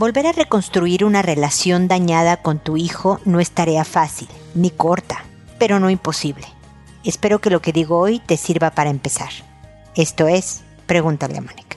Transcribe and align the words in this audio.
Volver 0.00 0.26
a 0.28 0.32
reconstruir 0.32 1.04
una 1.04 1.20
relación 1.20 1.86
dañada 1.86 2.38
con 2.38 2.58
tu 2.58 2.78
hijo 2.78 3.20
no 3.26 3.38
es 3.38 3.50
tarea 3.50 3.84
fácil, 3.84 4.28
ni 4.54 4.70
corta, 4.70 5.26
pero 5.58 5.78
no 5.78 5.90
imposible. 5.90 6.46
Espero 7.04 7.42
que 7.42 7.50
lo 7.50 7.60
que 7.60 7.74
digo 7.74 7.98
hoy 7.98 8.18
te 8.18 8.38
sirva 8.38 8.70
para 8.70 8.88
empezar. 8.88 9.28
Esto 9.94 10.26
es, 10.26 10.62
pregúntale 10.86 11.36
a 11.36 11.42
Mónica. 11.42 11.69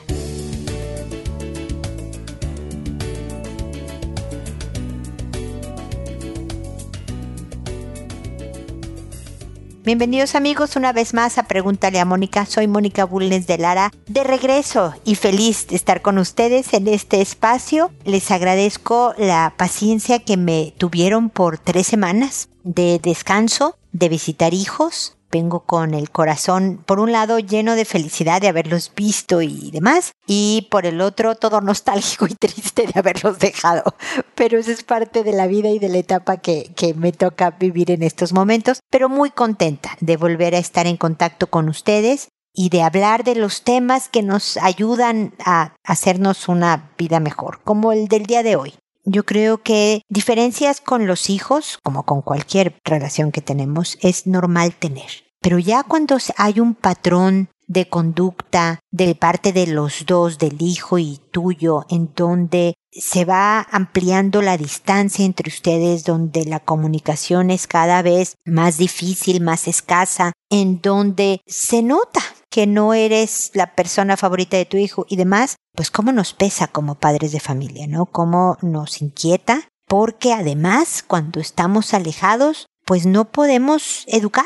Bienvenidos 9.85 10.35
amigos 10.35 10.77
una 10.77 10.93
vez 10.93 11.13
más 11.13 11.37
a 11.37 11.43
Pregúntale 11.43 11.99
a 11.99 12.05
Mónica. 12.05 12.45
Soy 12.45 12.67
Mónica 12.67 13.03
Bulnes 13.03 13.47
de 13.47 13.57
Lara, 13.57 13.91
de 14.07 14.23
regreso 14.23 14.93
y 15.03 15.15
feliz 15.15 15.67
de 15.67 15.75
estar 15.75 16.01
con 16.01 16.19
ustedes 16.19 16.73
en 16.73 16.87
este 16.87 17.19
espacio. 17.19 17.91
Les 18.05 18.31
agradezco 18.31 19.13
la 19.17 19.53
paciencia 19.57 20.19
que 20.19 20.37
me 20.37 20.73
tuvieron 20.77 21.29
por 21.29 21.57
tres 21.57 21.85
semanas 21.85 22.47
de 22.63 22.97
descanso, 23.03 23.75
de 23.91 24.07
visitar 24.07 24.53
hijos, 24.53 25.17
vengo 25.33 25.61
con 25.61 25.95
el 25.95 26.11
corazón, 26.11 26.83
por 26.85 26.99
un 26.99 27.11
lado, 27.11 27.39
lleno 27.39 27.75
de 27.75 27.85
felicidad 27.85 28.39
de 28.39 28.47
haberlos 28.47 28.91
visto 28.95 29.41
y 29.41 29.71
demás, 29.71 30.11
y 30.27 30.67
por 30.69 30.85
el 30.85 31.01
otro, 31.01 31.35
todo 31.35 31.59
nostálgico 31.59 32.27
y 32.27 32.35
triste 32.35 32.85
de 32.85 32.99
haberlos 32.99 33.39
dejado. 33.39 33.95
Pero 34.35 34.59
eso 34.59 34.71
es 34.71 34.83
parte 34.83 35.23
de 35.23 35.33
la 35.33 35.47
vida 35.47 35.69
y 35.69 35.79
de 35.79 35.89
la 35.89 35.97
etapa 35.97 36.37
que, 36.37 36.71
que 36.75 36.93
me 36.93 37.11
toca 37.11 37.51
vivir 37.51 37.89
en 37.89 38.03
estos 38.03 38.31
momentos, 38.31 38.79
pero 38.91 39.09
muy 39.09 39.31
contenta 39.31 39.97
de 39.99 40.17
volver 40.17 40.53
a 40.53 40.59
estar 40.59 40.85
en 40.85 40.97
contacto 40.97 41.47
con 41.47 41.67
ustedes 41.67 42.29
y 42.53 42.69
de 42.69 42.83
hablar 42.83 43.23
de 43.23 43.35
los 43.35 43.63
temas 43.63 44.09
que 44.09 44.21
nos 44.21 44.57
ayudan 44.57 45.33
a 45.43 45.73
hacernos 45.83 46.47
una 46.47 46.91
vida 46.97 47.19
mejor, 47.19 47.61
como 47.63 47.91
el 47.91 48.07
del 48.07 48.27
día 48.27 48.43
de 48.43 48.55
hoy. 48.55 48.75
Yo 49.05 49.25
creo 49.25 49.61
que 49.61 50.01
diferencias 50.07 50.79
con 50.79 51.07
los 51.07 51.29
hijos, 51.29 51.77
como 51.83 52.03
con 52.03 52.21
cualquier 52.21 52.79
relación 52.85 53.33
que 53.33 53.41
tenemos, 53.41 53.97
es 54.01 54.27
normal 54.27 54.73
tener. 54.75 55.22
Pero 55.43 55.59
ya 55.59 55.83
cuando 55.83 56.17
hay 56.37 56.61
un 56.61 56.73
patrón 56.73 57.49
de 57.67 57.89
conducta 57.89 58.79
de 58.91 59.13
parte 59.13 59.51
de 59.51 59.67
los 59.67 60.05
dos, 60.05 60.37
del 60.37 60.61
hijo 60.61 60.97
y 60.99 61.19
tuyo, 61.31 61.85
en 61.89 62.11
donde 62.15 62.75
se 62.91 63.25
va 63.25 63.59
ampliando 63.59 64.41
la 64.41 64.57
distancia 64.57 65.25
entre 65.25 65.49
ustedes, 65.49 66.05
donde 66.05 66.45
la 66.45 66.61
comunicación 66.61 67.51
es 67.51 67.67
cada 67.67 68.01
vez 68.01 68.35
más 68.45 68.77
difícil, 68.77 69.41
más 69.41 69.67
escasa, 69.67 70.31
en 70.49 70.79
donde 70.81 71.41
se 71.45 71.83
nota 71.83 72.21
que 72.49 72.65
no 72.65 72.93
eres 72.93 73.51
la 73.53 73.75
persona 73.75 74.15
favorita 74.15 74.55
de 74.55 74.65
tu 74.65 74.77
hijo 74.77 75.05
y 75.09 75.17
demás, 75.17 75.57
pues 75.75 75.91
cómo 75.91 76.13
nos 76.13 76.33
pesa 76.33 76.67
como 76.67 76.95
padres 76.95 77.33
de 77.33 77.41
familia, 77.41 77.85
¿no? 77.87 78.05
Cómo 78.05 78.57
nos 78.61 79.01
inquieta, 79.01 79.67
porque 79.87 80.31
además 80.31 81.03
cuando 81.05 81.41
estamos 81.41 81.93
alejados, 81.93 82.67
pues 82.85 83.05
no 83.05 83.25
podemos 83.25 84.05
educar. 84.07 84.45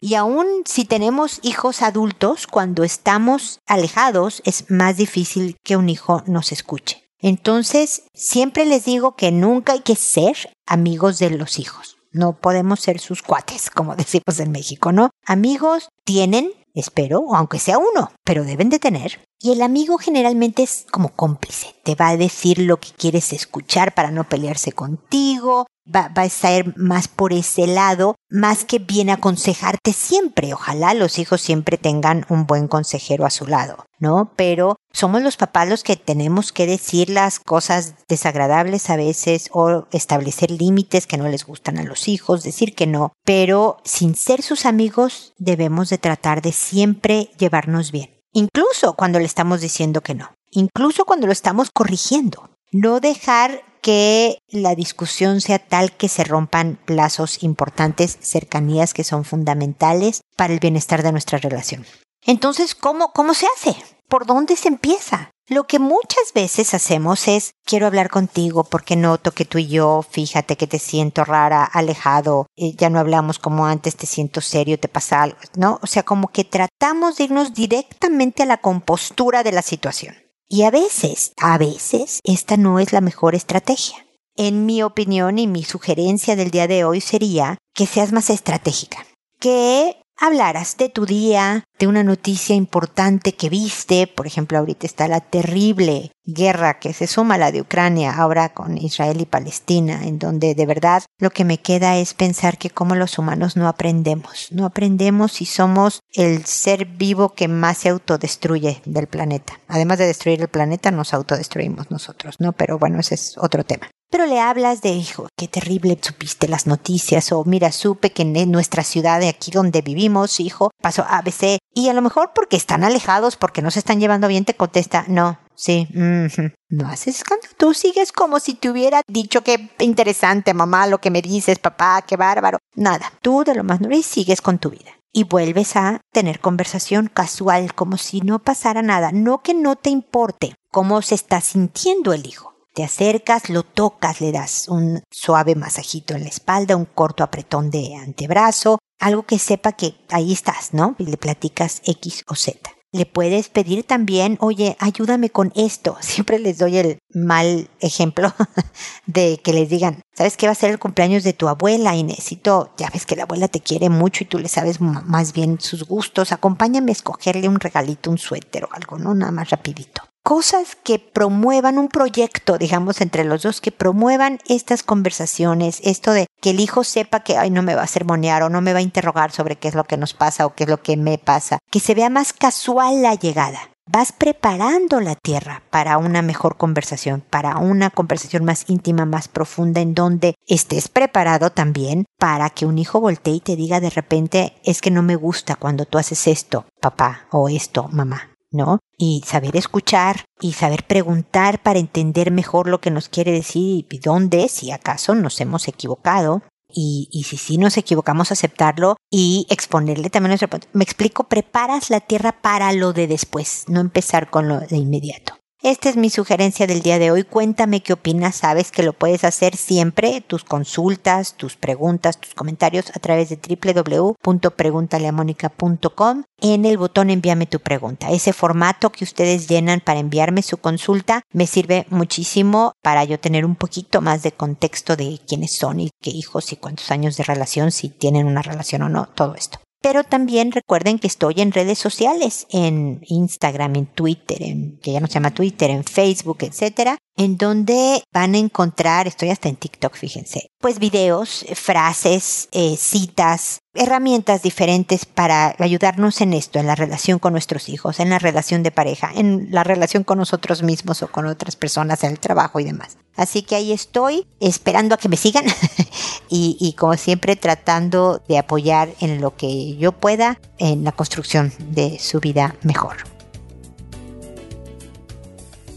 Y 0.00 0.14
aún 0.14 0.62
si 0.64 0.84
tenemos 0.84 1.40
hijos 1.42 1.82
adultos, 1.82 2.46
cuando 2.46 2.84
estamos 2.84 3.60
alejados 3.66 4.42
es 4.44 4.70
más 4.70 4.96
difícil 4.96 5.56
que 5.64 5.76
un 5.76 5.88
hijo 5.88 6.22
nos 6.26 6.52
escuche. 6.52 7.08
Entonces, 7.20 8.04
siempre 8.14 8.64
les 8.64 8.84
digo 8.84 9.16
que 9.16 9.32
nunca 9.32 9.72
hay 9.72 9.80
que 9.80 9.96
ser 9.96 10.36
amigos 10.66 11.18
de 11.18 11.30
los 11.30 11.58
hijos. 11.58 11.98
No 12.12 12.38
podemos 12.40 12.80
ser 12.80 13.00
sus 13.00 13.22
cuates, 13.22 13.70
como 13.70 13.96
decimos 13.96 14.38
en 14.38 14.52
México, 14.52 14.92
¿no? 14.92 15.10
Amigos 15.26 15.88
tienen 16.04 16.52
espero, 16.74 17.34
aunque 17.34 17.58
sea 17.58 17.78
uno, 17.78 18.12
pero 18.28 18.44
deben 18.44 18.68
de 18.68 18.78
tener. 18.78 19.20
Y 19.40 19.52
el 19.52 19.62
amigo 19.62 19.96
generalmente 19.96 20.62
es 20.62 20.84
como 20.90 21.08
cómplice, 21.08 21.74
te 21.82 21.94
va 21.94 22.08
a 22.08 22.16
decir 22.18 22.58
lo 22.58 22.78
que 22.78 22.90
quieres 22.90 23.32
escuchar 23.32 23.94
para 23.94 24.10
no 24.10 24.28
pelearse 24.28 24.72
contigo, 24.72 25.66
va, 25.86 26.12
a 26.14 26.24
estar 26.26 26.76
más 26.76 27.08
por 27.08 27.32
ese 27.32 27.66
lado, 27.66 28.16
más 28.28 28.66
que 28.66 28.80
bien 28.80 29.08
aconsejarte 29.08 29.94
siempre. 29.94 30.52
Ojalá 30.52 30.92
los 30.92 31.18
hijos 31.18 31.40
siempre 31.40 31.78
tengan 31.78 32.26
un 32.28 32.46
buen 32.46 32.68
consejero 32.68 33.24
a 33.24 33.30
su 33.30 33.46
lado, 33.46 33.86
¿no? 33.98 34.34
Pero 34.36 34.76
somos 34.92 35.22
los 35.22 35.38
papás 35.38 35.66
los 35.66 35.82
que 35.82 35.96
tenemos 35.96 36.52
que 36.52 36.66
decir 36.66 37.08
las 37.08 37.40
cosas 37.40 37.94
desagradables 38.08 38.90
a 38.90 38.96
veces 38.96 39.48
o 39.52 39.86
establecer 39.90 40.50
límites 40.50 41.06
que 41.06 41.16
no 41.16 41.28
les 41.28 41.46
gustan 41.46 41.78
a 41.78 41.84
los 41.84 42.08
hijos, 42.08 42.42
decir 42.42 42.74
que 42.74 42.86
no, 42.86 43.14
pero 43.24 43.78
sin 43.84 44.14
ser 44.14 44.42
sus 44.42 44.66
amigos 44.66 45.32
debemos 45.38 45.88
de 45.88 45.96
tratar 45.96 46.42
de 46.42 46.52
siempre 46.52 47.30
llevarnos 47.38 47.90
bien 47.90 48.17
incluso 48.32 48.94
cuando 48.94 49.18
le 49.18 49.26
estamos 49.26 49.60
diciendo 49.60 50.00
que 50.00 50.14
no, 50.14 50.32
incluso 50.50 51.04
cuando 51.04 51.26
lo 51.26 51.32
estamos 51.32 51.70
corrigiendo. 51.70 52.50
No 52.70 53.00
dejar 53.00 53.62
que 53.80 54.38
la 54.48 54.74
discusión 54.74 55.40
sea 55.40 55.58
tal 55.58 55.92
que 55.92 56.08
se 56.08 56.24
rompan 56.24 56.78
plazos 56.84 57.42
importantes, 57.42 58.18
cercanías 58.20 58.92
que 58.92 59.04
son 59.04 59.24
fundamentales 59.24 60.20
para 60.36 60.52
el 60.52 60.60
bienestar 60.60 61.02
de 61.02 61.12
nuestra 61.12 61.38
relación. 61.38 61.86
Entonces, 62.26 62.74
¿cómo, 62.74 63.12
cómo 63.12 63.32
se 63.32 63.46
hace? 63.56 63.76
¿Por 64.08 64.26
dónde 64.26 64.56
se 64.56 64.68
empieza? 64.68 65.30
Lo 65.50 65.66
que 65.66 65.78
muchas 65.78 66.34
veces 66.34 66.74
hacemos 66.74 67.26
es, 67.26 67.52
quiero 67.64 67.86
hablar 67.86 68.10
contigo 68.10 68.64
porque 68.64 68.96
noto 68.96 69.32
que 69.32 69.46
tú 69.46 69.56
y 69.56 69.66
yo, 69.66 70.04
fíjate 70.08 70.56
que 70.56 70.66
te 70.66 70.78
siento 70.78 71.24
rara, 71.24 71.64
alejado, 71.64 72.46
eh, 72.54 72.74
ya 72.76 72.90
no 72.90 72.98
hablamos 72.98 73.38
como 73.38 73.64
antes, 73.64 73.96
te 73.96 74.04
siento 74.04 74.42
serio, 74.42 74.78
te 74.78 74.88
pasa 74.88 75.22
algo, 75.22 75.38
¿no? 75.56 75.80
O 75.82 75.86
sea, 75.86 76.02
como 76.02 76.28
que 76.28 76.44
tratamos 76.44 77.16
de 77.16 77.24
irnos 77.24 77.54
directamente 77.54 78.42
a 78.42 78.46
la 78.46 78.58
compostura 78.58 79.42
de 79.42 79.52
la 79.52 79.62
situación. 79.62 80.16
Y 80.48 80.64
a 80.64 80.70
veces, 80.70 81.32
a 81.38 81.56
veces, 81.56 82.20
esta 82.24 82.58
no 82.58 82.78
es 82.78 82.92
la 82.92 83.00
mejor 83.00 83.34
estrategia. 83.34 84.04
En 84.36 84.66
mi 84.66 84.82
opinión 84.82 85.38
y 85.38 85.46
mi 85.46 85.64
sugerencia 85.64 86.36
del 86.36 86.50
día 86.50 86.68
de 86.68 86.84
hoy 86.84 87.00
sería 87.00 87.56
que 87.74 87.86
seas 87.86 88.12
más 88.12 88.28
estratégica, 88.28 89.06
que 89.40 89.96
hablaras 90.18 90.76
de 90.76 90.88
tu 90.88 91.06
día, 91.06 91.64
de 91.78 91.86
una 91.86 92.02
noticia 92.02 92.54
importante 92.54 93.34
que 93.34 93.48
viste, 93.48 94.06
por 94.06 94.26
ejemplo, 94.26 94.58
ahorita 94.58 94.86
está 94.86 95.08
la 95.08 95.20
terrible 95.20 96.10
guerra 96.24 96.78
que 96.78 96.92
se 96.92 97.06
suma 97.06 97.36
a 97.36 97.38
la 97.38 97.52
de 97.52 97.60
Ucrania 97.60 98.14
ahora 98.14 98.50
con 98.50 98.76
Israel 98.76 99.20
y 99.20 99.26
Palestina, 99.26 100.04
en 100.04 100.18
donde 100.18 100.54
de 100.54 100.66
verdad 100.66 101.02
lo 101.18 101.30
que 101.30 101.44
me 101.44 101.58
queda 101.58 101.96
es 101.96 102.14
pensar 102.14 102.58
que 102.58 102.70
como 102.70 102.94
los 102.94 103.18
humanos 103.18 103.56
no 103.56 103.68
aprendemos, 103.68 104.48
no 104.50 104.66
aprendemos 104.66 105.40
y 105.40 105.46
somos 105.46 106.00
el 106.12 106.44
ser 106.44 106.84
vivo 106.84 107.30
que 107.30 107.48
más 107.48 107.78
se 107.78 107.88
autodestruye 107.88 108.82
del 108.84 109.06
planeta. 109.06 109.60
Además 109.68 109.98
de 109.98 110.06
destruir 110.06 110.40
el 110.40 110.48
planeta, 110.48 110.90
nos 110.90 111.14
autodestruimos 111.14 111.90
nosotros, 111.90 112.36
¿no? 112.40 112.52
Pero 112.52 112.78
bueno, 112.78 113.00
ese 113.00 113.14
es 113.14 113.38
otro 113.38 113.64
tema. 113.64 113.88
Pero 114.10 114.24
le 114.24 114.40
hablas 114.40 114.80
de, 114.80 114.90
hijo, 114.90 115.28
qué 115.36 115.48
terrible 115.48 115.98
supiste 116.00 116.48
las 116.48 116.66
noticias, 116.66 117.30
o 117.30 117.44
mira, 117.44 117.72
supe 117.72 118.10
que 118.10 118.22
en 118.22 118.50
nuestra 118.50 118.82
ciudad 118.82 119.20
de 119.20 119.28
aquí 119.28 119.50
donde 119.50 119.82
vivimos, 119.82 120.40
hijo, 120.40 120.70
pasó 120.80 121.04
ABC, 121.06 121.58
y 121.74 121.88
a 121.90 121.92
lo 121.92 122.00
mejor 122.00 122.32
porque 122.34 122.56
están 122.56 122.84
alejados, 122.84 123.36
porque 123.36 123.60
no 123.60 123.70
se 123.70 123.80
están 123.80 124.00
llevando 124.00 124.26
bien, 124.26 124.46
te 124.46 124.54
contesta, 124.54 125.04
no, 125.08 125.38
sí, 125.54 125.88
no 125.92 126.88
haces 126.88 127.16
escándalo. 127.16 127.52
Tú 127.58 127.74
sigues 127.74 128.10
como 128.12 128.40
si 128.40 128.54
te 128.54 128.70
hubiera 128.70 129.02
dicho 129.06 129.42
que 129.42 129.70
interesante, 129.78 130.54
mamá, 130.54 130.86
lo 130.86 131.02
que 131.02 131.10
me 131.10 131.20
dices, 131.20 131.58
papá, 131.58 132.02
qué 132.02 132.16
bárbaro. 132.16 132.58
Nada, 132.74 133.12
tú 133.20 133.44
de 133.44 133.54
lo 133.54 133.62
más 133.62 133.78
y 133.90 134.02
sigues 134.02 134.40
con 134.40 134.58
tu 134.58 134.70
vida. 134.70 134.90
Y 135.12 135.24
vuelves 135.24 135.76
a 135.76 136.00
tener 136.12 136.40
conversación 136.40 137.10
casual, 137.12 137.74
como 137.74 137.96
si 137.96 138.20
no 138.20 138.38
pasara 138.38 138.82
nada. 138.82 139.10
No 139.12 139.42
que 139.42 139.54
no 139.54 139.76
te 139.76 139.90
importe 139.90 140.54
cómo 140.70 141.02
se 141.02 141.14
está 141.14 141.40
sintiendo 141.40 142.12
el 142.12 142.26
hijo 142.26 142.57
te 142.78 142.84
acercas, 142.84 143.50
lo 143.50 143.64
tocas, 143.64 144.20
le 144.20 144.30
das 144.30 144.68
un 144.68 145.02
suave 145.10 145.56
masajito 145.56 146.14
en 146.14 146.22
la 146.22 146.28
espalda, 146.28 146.76
un 146.76 146.84
corto 146.84 147.24
apretón 147.24 147.72
de 147.72 147.96
antebrazo, 147.96 148.78
algo 149.00 149.24
que 149.24 149.40
sepa 149.40 149.72
que 149.72 149.96
ahí 150.10 150.32
estás, 150.32 150.74
¿no? 150.74 150.94
Y 150.96 151.06
le 151.06 151.16
platicas 151.16 151.82
X 151.84 152.22
o 152.28 152.36
Z. 152.36 152.70
Le 152.92 153.04
puedes 153.04 153.48
pedir 153.48 153.82
también, 153.82 154.38
oye, 154.38 154.76
ayúdame 154.78 155.28
con 155.28 155.50
esto. 155.56 155.96
Siempre 156.02 156.38
les 156.38 156.58
doy 156.58 156.78
el 156.78 156.98
mal 157.12 157.68
ejemplo 157.80 158.32
de 159.06 159.40
que 159.42 159.52
les 159.52 159.68
digan, 159.68 160.00
¿sabes 160.14 160.36
qué 160.36 160.46
va 160.46 160.52
a 160.52 160.54
ser 160.54 160.70
el 160.70 160.78
cumpleaños 160.78 161.24
de 161.24 161.32
tu 161.32 161.48
abuela? 161.48 161.96
Y 161.96 162.04
necesito, 162.04 162.72
ya 162.78 162.90
ves 162.90 163.06
que 163.06 163.16
la 163.16 163.24
abuela 163.24 163.48
te 163.48 163.58
quiere 163.58 163.88
mucho 163.88 164.22
y 164.22 164.28
tú 164.28 164.38
le 164.38 164.48
sabes 164.48 164.80
más 164.80 165.32
bien 165.32 165.58
sus 165.58 165.82
gustos. 165.82 166.30
Acompáñame 166.30 166.92
a 166.92 166.94
escogerle 166.94 167.48
un 167.48 167.58
regalito, 167.58 168.08
un 168.08 168.18
suéter 168.18 168.66
o 168.66 168.68
algo, 168.70 168.98
¿no? 168.98 169.16
Nada 169.16 169.32
más 169.32 169.50
rapidito 169.50 170.02
cosas 170.28 170.76
que 170.84 170.98
promuevan 170.98 171.78
un 171.78 171.88
proyecto, 171.88 172.58
digamos, 172.58 173.00
entre 173.00 173.24
los 173.24 173.44
dos, 173.44 173.62
que 173.62 173.72
promuevan 173.72 174.40
estas 174.46 174.82
conversaciones, 174.82 175.80
esto 175.84 176.12
de 176.12 176.26
que 176.42 176.50
el 176.50 176.60
hijo 176.60 176.84
sepa 176.84 177.20
que, 177.20 177.38
ay, 177.38 177.48
no 177.48 177.62
me 177.62 177.74
va 177.74 177.84
a 177.84 177.86
sermonear 177.86 178.42
o 178.42 178.50
no 178.50 178.60
me 178.60 178.74
va 178.74 178.80
a 178.80 178.82
interrogar 178.82 179.32
sobre 179.32 179.56
qué 179.56 179.68
es 179.68 179.74
lo 179.74 179.84
que 179.84 179.96
nos 179.96 180.12
pasa 180.12 180.44
o 180.44 180.54
qué 180.54 180.64
es 180.64 180.68
lo 180.68 180.82
que 180.82 180.98
me 180.98 181.16
pasa, 181.16 181.60
que 181.70 181.80
se 181.80 181.94
vea 181.94 182.10
más 182.10 182.34
casual 182.34 183.00
la 183.00 183.14
llegada. 183.14 183.70
Vas 183.90 184.12
preparando 184.12 185.00
la 185.00 185.14
tierra 185.14 185.62
para 185.70 185.96
una 185.96 186.20
mejor 186.20 186.58
conversación, 186.58 187.24
para 187.30 187.56
una 187.56 187.88
conversación 187.88 188.44
más 188.44 188.68
íntima, 188.68 189.06
más 189.06 189.28
profunda, 189.28 189.80
en 189.80 189.94
donde 189.94 190.34
estés 190.46 190.88
preparado 190.88 191.52
también 191.52 192.04
para 192.18 192.50
que 192.50 192.66
un 192.66 192.76
hijo 192.76 193.00
voltee 193.00 193.36
y 193.36 193.40
te 193.40 193.56
diga 193.56 193.80
de 193.80 193.88
repente, 193.88 194.52
es 194.62 194.82
que 194.82 194.90
no 194.90 195.02
me 195.02 195.16
gusta 195.16 195.54
cuando 195.54 195.86
tú 195.86 195.96
haces 195.96 196.26
esto, 196.26 196.66
papá, 196.82 197.28
o 197.30 197.48
esto, 197.48 197.88
mamá 197.88 198.28
¿no? 198.50 198.78
Y 198.96 199.22
saber 199.26 199.56
escuchar 199.56 200.24
y 200.40 200.52
saber 200.52 200.84
preguntar 200.86 201.62
para 201.62 201.78
entender 201.78 202.30
mejor 202.30 202.68
lo 202.68 202.80
que 202.80 202.90
nos 202.90 203.08
quiere 203.08 203.32
decir 203.32 203.86
y 203.90 203.98
dónde, 203.98 204.48
si 204.48 204.70
acaso 204.70 205.14
nos 205.14 205.40
hemos 205.40 205.68
equivocado. 205.68 206.42
Y, 206.70 207.08
y 207.10 207.24
si 207.24 207.38
sí 207.38 207.56
nos 207.56 207.78
equivocamos, 207.78 208.30
aceptarlo 208.30 208.96
y 209.10 209.46
exponerle 209.48 210.10
también 210.10 210.36
nuestro 210.38 210.50
Me 210.74 210.84
explico, 210.84 211.24
preparas 211.24 211.88
la 211.88 212.00
tierra 212.00 212.42
para 212.42 212.74
lo 212.74 212.92
de 212.92 213.06
después, 213.06 213.64
no 213.68 213.80
empezar 213.80 214.28
con 214.28 214.48
lo 214.48 214.60
de 214.60 214.76
inmediato. 214.76 215.37
Esta 215.60 215.88
es 215.88 215.96
mi 215.96 216.08
sugerencia 216.08 216.68
del 216.68 216.82
día 216.82 217.00
de 217.00 217.10
hoy. 217.10 217.24
Cuéntame 217.24 217.82
qué 217.82 217.92
opinas. 217.92 218.36
Sabes 218.36 218.70
que 218.70 218.84
lo 218.84 218.92
puedes 218.92 219.24
hacer 219.24 219.56
siempre, 219.56 220.20
tus 220.20 220.44
consultas, 220.44 221.34
tus 221.34 221.56
preguntas, 221.56 222.20
tus 222.20 222.34
comentarios 222.34 222.92
a 222.94 223.00
través 223.00 223.28
de 223.28 223.36
www.preguntaleamónica.com 223.36 226.22
en 226.40 226.64
el 226.64 226.78
botón 226.78 227.10
envíame 227.10 227.46
tu 227.46 227.58
pregunta. 227.58 228.12
Ese 228.12 228.32
formato 228.32 228.92
que 228.92 229.02
ustedes 229.02 229.48
llenan 229.48 229.80
para 229.80 229.98
enviarme 229.98 230.42
su 230.42 230.58
consulta 230.58 231.22
me 231.32 231.48
sirve 231.48 231.88
muchísimo 231.90 232.74
para 232.80 233.02
yo 233.02 233.18
tener 233.18 233.44
un 233.44 233.56
poquito 233.56 234.00
más 234.00 234.22
de 234.22 234.30
contexto 234.30 234.94
de 234.94 235.18
quiénes 235.26 235.56
son 235.56 235.80
y 235.80 235.90
qué 236.00 236.10
hijos 236.10 236.52
y 236.52 236.56
cuántos 236.56 236.92
años 236.92 237.16
de 237.16 237.24
relación, 237.24 237.72
si 237.72 237.88
tienen 237.88 238.28
una 238.28 238.42
relación 238.42 238.82
o 238.82 238.88
no, 238.88 239.08
todo 239.08 239.34
esto. 239.34 239.58
Pero 239.80 240.02
también 240.02 240.52
recuerden 240.52 240.98
que 240.98 241.06
estoy 241.06 241.34
en 241.38 241.52
redes 241.52 241.78
sociales, 241.78 242.46
en 242.50 243.00
Instagram, 243.06 243.76
en 243.76 243.86
Twitter, 243.86 244.42
en, 244.42 244.78
que 244.78 244.92
ya 244.92 245.00
no 245.00 245.06
se 245.06 245.14
llama 245.14 245.34
Twitter, 245.34 245.70
en 245.70 245.84
Facebook, 245.84 246.38
etcétera, 246.40 246.98
en 247.18 247.36
donde 247.36 248.04
van 248.12 248.34
a 248.34 248.38
encontrar, 248.38 249.08
estoy 249.08 249.30
hasta 249.30 249.48
en 249.48 249.56
TikTok, 249.56 249.94
fíjense, 249.94 250.52
pues 250.60 250.78
videos, 250.78 251.44
frases, 251.54 252.48
eh, 252.52 252.76
citas, 252.78 253.58
herramientas 253.74 254.42
diferentes 254.42 255.04
para 255.04 255.54
ayudarnos 255.58 256.20
en 256.20 256.32
esto, 256.32 256.60
en 256.60 256.68
la 256.68 256.76
relación 256.76 257.18
con 257.18 257.32
nuestros 257.32 257.68
hijos, 257.68 257.98
en 257.98 258.10
la 258.10 258.20
relación 258.20 258.62
de 258.62 258.70
pareja, 258.70 259.10
en 259.14 259.48
la 259.50 259.64
relación 259.64 260.04
con 260.04 260.18
nosotros 260.18 260.62
mismos 260.62 261.02
o 261.02 261.08
con 261.08 261.26
otras 261.26 261.56
personas 261.56 262.04
en 262.04 262.12
el 262.12 262.20
trabajo 262.20 262.60
y 262.60 262.64
demás. 262.64 262.96
Así 263.16 263.42
que 263.42 263.56
ahí 263.56 263.72
estoy 263.72 264.24
esperando 264.38 264.94
a 264.94 264.98
que 264.98 265.08
me 265.08 265.16
sigan 265.16 265.44
y, 266.28 266.56
y 266.60 266.74
como 266.74 266.96
siempre 266.96 267.34
tratando 267.34 268.22
de 268.28 268.38
apoyar 268.38 268.90
en 269.00 269.20
lo 269.20 269.36
que 269.36 269.76
yo 269.76 269.90
pueda 269.90 270.40
en 270.58 270.84
la 270.84 270.92
construcción 270.92 271.52
de 271.58 271.98
su 271.98 272.20
vida 272.20 272.54
mejor. 272.62 273.17